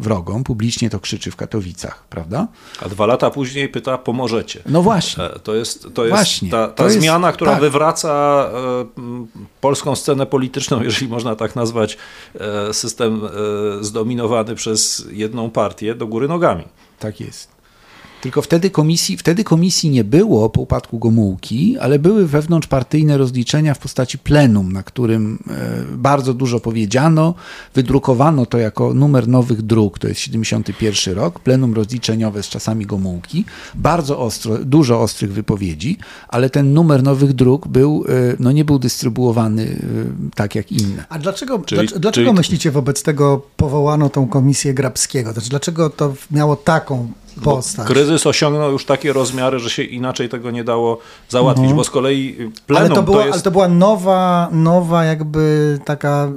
[0.00, 2.48] wrogom, publicznie to krzyczy w Katowicach, prawda?
[2.80, 4.62] A dwa lata później pyta, pomożecie.
[4.66, 5.24] No właśnie.
[5.24, 6.50] E, to jest, to jest właśnie.
[6.50, 7.60] ta, ta to zmiana, jest, która tak.
[7.60, 8.10] wywraca
[8.54, 8.86] e,
[9.60, 11.98] polską scenę polityczną, jeżeli można tak nazwać,
[12.40, 13.20] e, system
[13.80, 16.64] zdominowany przez jedną partię do góry nogami.
[16.98, 17.57] Tak jest.
[18.20, 23.78] Tylko wtedy komisji, wtedy komisji nie było po upadku Gomułki, ale były wewnątrzpartyjne rozliczenia w
[23.78, 27.34] postaci plenum, na którym e, bardzo dużo powiedziano.
[27.74, 33.44] Wydrukowano to jako numer nowych dróg, to jest 71 rok, plenum rozliczeniowe z czasami Gomułki.
[33.74, 35.98] Bardzo ostro, dużo ostrych wypowiedzi,
[36.28, 41.04] ale ten numer nowych dróg był, e, no nie był dystrybuowany e, tak jak inne.
[41.08, 42.32] A dlaczego, czyli, dlaczego czyli...
[42.32, 45.32] myślicie wobec tego powołano tą komisję Grabskiego?
[45.32, 47.12] Znaczy, dlaczego to miało taką
[47.44, 47.86] postać.
[47.86, 51.76] kryzys osiągnął już takie rozmiary, że się inaczej tego nie dało załatwić, mhm.
[51.76, 53.34] bo z kolei plenum ale to, była, to jest...
[53.34, 56.28] Ale to była nowa, nowa jakby taka,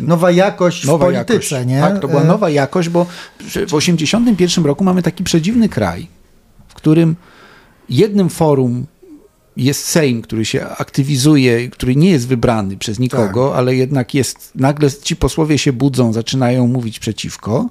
[0.00, 1.70] y, nowa jakość nowa w polityce, jakość.
[1.70, 1.80] nie?
[1.80, 3.06] Tak, to była y- nowa jakość, bo
[3.68, 6.06] w 81 roku mamy taki przedziwny kraj,
[6.68, 7.16] w którym
[7.88, 8.86] jednym forum
[9.56, 13.58] jest Sejm, który się aktywizuje, który nie jest wybrany przez nikogo, tak.
[13.58, 17.68] ale jednak jest, nagle ci posłowie się budzą, zaczynają mówić przeciwko.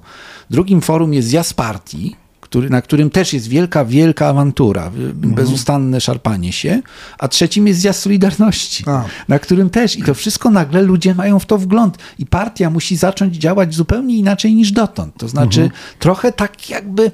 [0.50, 2.16] Drugim forum jest zjazd partii,
[2.52, 5.12] który, na którym też jest wielka, wielka awantura, mhm.
[5.34, 6.82] bezustanne szarpanie się,
[7.18, 9.04] a trzecim jest zjazd Solidarności, a.
[9.28, 12.96] na którym też i to wszystko nagle ludzie mają w to wgląd i partia musi
[12.96, 15.16] zacząć działać zupełnie inaczej niż dotąd.
[15.16, 15.80] To znaczy mhm.
[15.98, 17.10] trochę tak jakby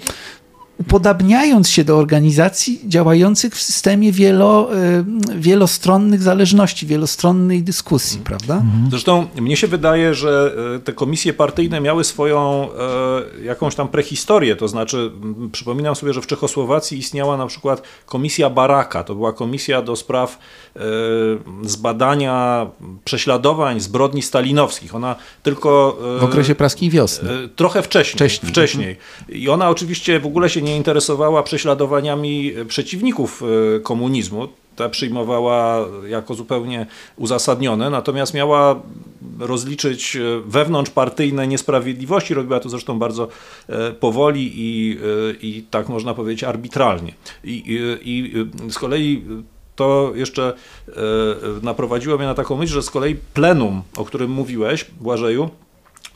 [0.79, 5.05] upodabniając się do organizacji działających w systemie wielo, e,
[5.37, 8.63] wielostronnych zależności, wielostronnej dyskusji, prawda?
[8.91, 12.69] Zresztą mnie się wydaje, że e, te komisje partyjne miały swoją
[13.41, 15.11] e, jakąś tam prehistorię, to znaczy
[15.53, 20.39] przypominam sobie, że w Czechosłowacji istniała na przykład komisja Baraka, to była komisja do spraw
[21.63, 22.67] zbadania
[23.05, 24.95] prześladowań, zbrodni stalinowskich.
[24.95, 25.99] Ona tylko...
[26.21, 27.29] W okresie praskiej wiosny.
[27.57, 28.53] Trochę wcześniej, Wcześniej.
[28.53, 28.97] wcześniej.
[29.29, 33.43] I ona oczywiście w ogóle się nie interesowała prześladowaniami e, przeciwników
[33.77, 34.49] e, komunizmu.
[34.77, 38.83] Te przyjmowała jako zupełnie uzasadnione, natomiast miała
[39.39, 42.35] rozliczyć e, wewnątrzpartyjne niesprawiedliwości.
[42.35, 43.29] Robiła to zresztą bardzo
[44.01, 44.99] powoli i,
[45.43, 47.13] i tak można powiedzieć arbitralnie.
[47.45, 49.25] I, i, i z kolei
[49.77, 50.53] to jeszcze
[51.63, 55.51] naprowadziło mnie na taką myśl, że z kolei plenum, o którym mówiłeś, Błażeju,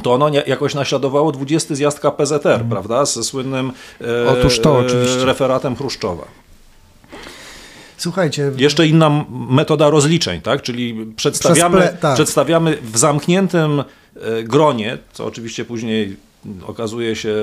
[0.03, 5.25] to ono jakoś naśladowało 20 zjazd KPZR, prawda, ze słynnym e, Otóż to, e, oczywiście.
[5.25, 6.25] referatem Chruszczowa.
[7.97, 10.63] Słuchajcie, Jeszcze inna metoda rozliczeń, tak?
[10.63, 12.15] czyli przedstawiamy, tak.
[12.15, 16.17] przedstawiamy w zamkniętym e, gronie, co oczywiście później
[16.67, 17.35] okazuje się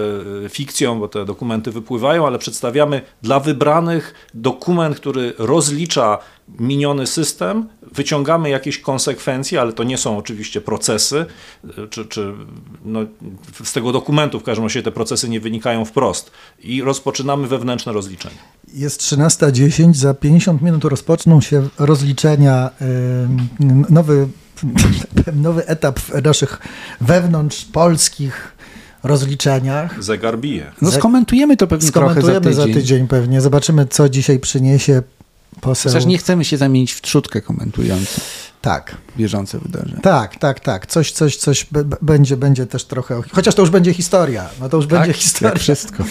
[0.46, 6.18] e, fikcją, bo te dokumenty wypływają, ale przedstawiamy dla wybranych dokument, który rozlicza
[6.60, 11.26] miniony system, wyciągamy jakieś konsekwencje, ale to nie są oczywiście procesy,
[11.78, 12.34] e, czy, czy
[12.86, 13.00] no,
[13.64, 16.32] z tego dokumentu w każdym razie te procesy nie wynikają wprost.
[16.60, 18.36] I rozpoczynamy wewnętrzne rozliczenie.
[18.74, 22.70] Jest 13.10, za 50 minut rozpoczną się rozliczenia,
[23.62, 24.28] ym, nowy,
[25.36, 26.60] nowy etap naszych
[27.02, 28.59] wewnątrz polskich
[29.04, 30.04] rozliczeniach.
[30.04, 30.72] Zegar bije.
[30.82, 32.74] No skomentujemy to pewnie trochę za Skomentujemy tydzień.
[32.74, 35.02] za tydzień pewnie, zobaczymy co dzisiaj przyniesie
[35.62, 35.92] poseł.
[35.92, 38.22] Chociaż nie chcemy się zamienić w trzutkę komentującą
[38.62, 40.02] Tak, bieżące wydarzenia.
[40.02, 41.68] tak, tak, tak, coś, coś, coś
[42.02, 45.56] będzie, będzie też trochę, chociaż to już będzie historia, no to już będzie historia.
[45.56, 46.04] Wszystko.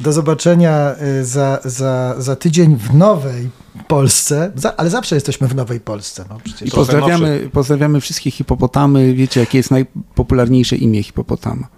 [0.00, 3.50] Do zobaczenia y, za, za, za tydzień w nowej
[3.88, 6.24] Polsce, za, ale zawsze jesteśmy w nowej Polsce.
[6.30, 6.68] No, przecież.
[6.68, 9.14] I pozdrawiamy, pozdrawiamy wszystkie hipopotamy.
[9.14, 11.68] Wiecie, jakie jest najpopularniejsze imię hipopotama?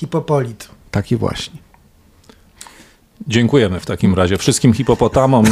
[0.00, 0.68] Hipopolit.
[0.90, 1.58] Takie właśnie.
[3.28, 5.50] Dziękujemy w takim razie wszystkim hipopotamom i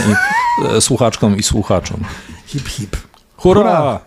[0.66, 2.04] e, słuchaczkom i słuchaczom.
[2.46, 2.96] Hip, hip.
[3.36, 4.00] Hurra!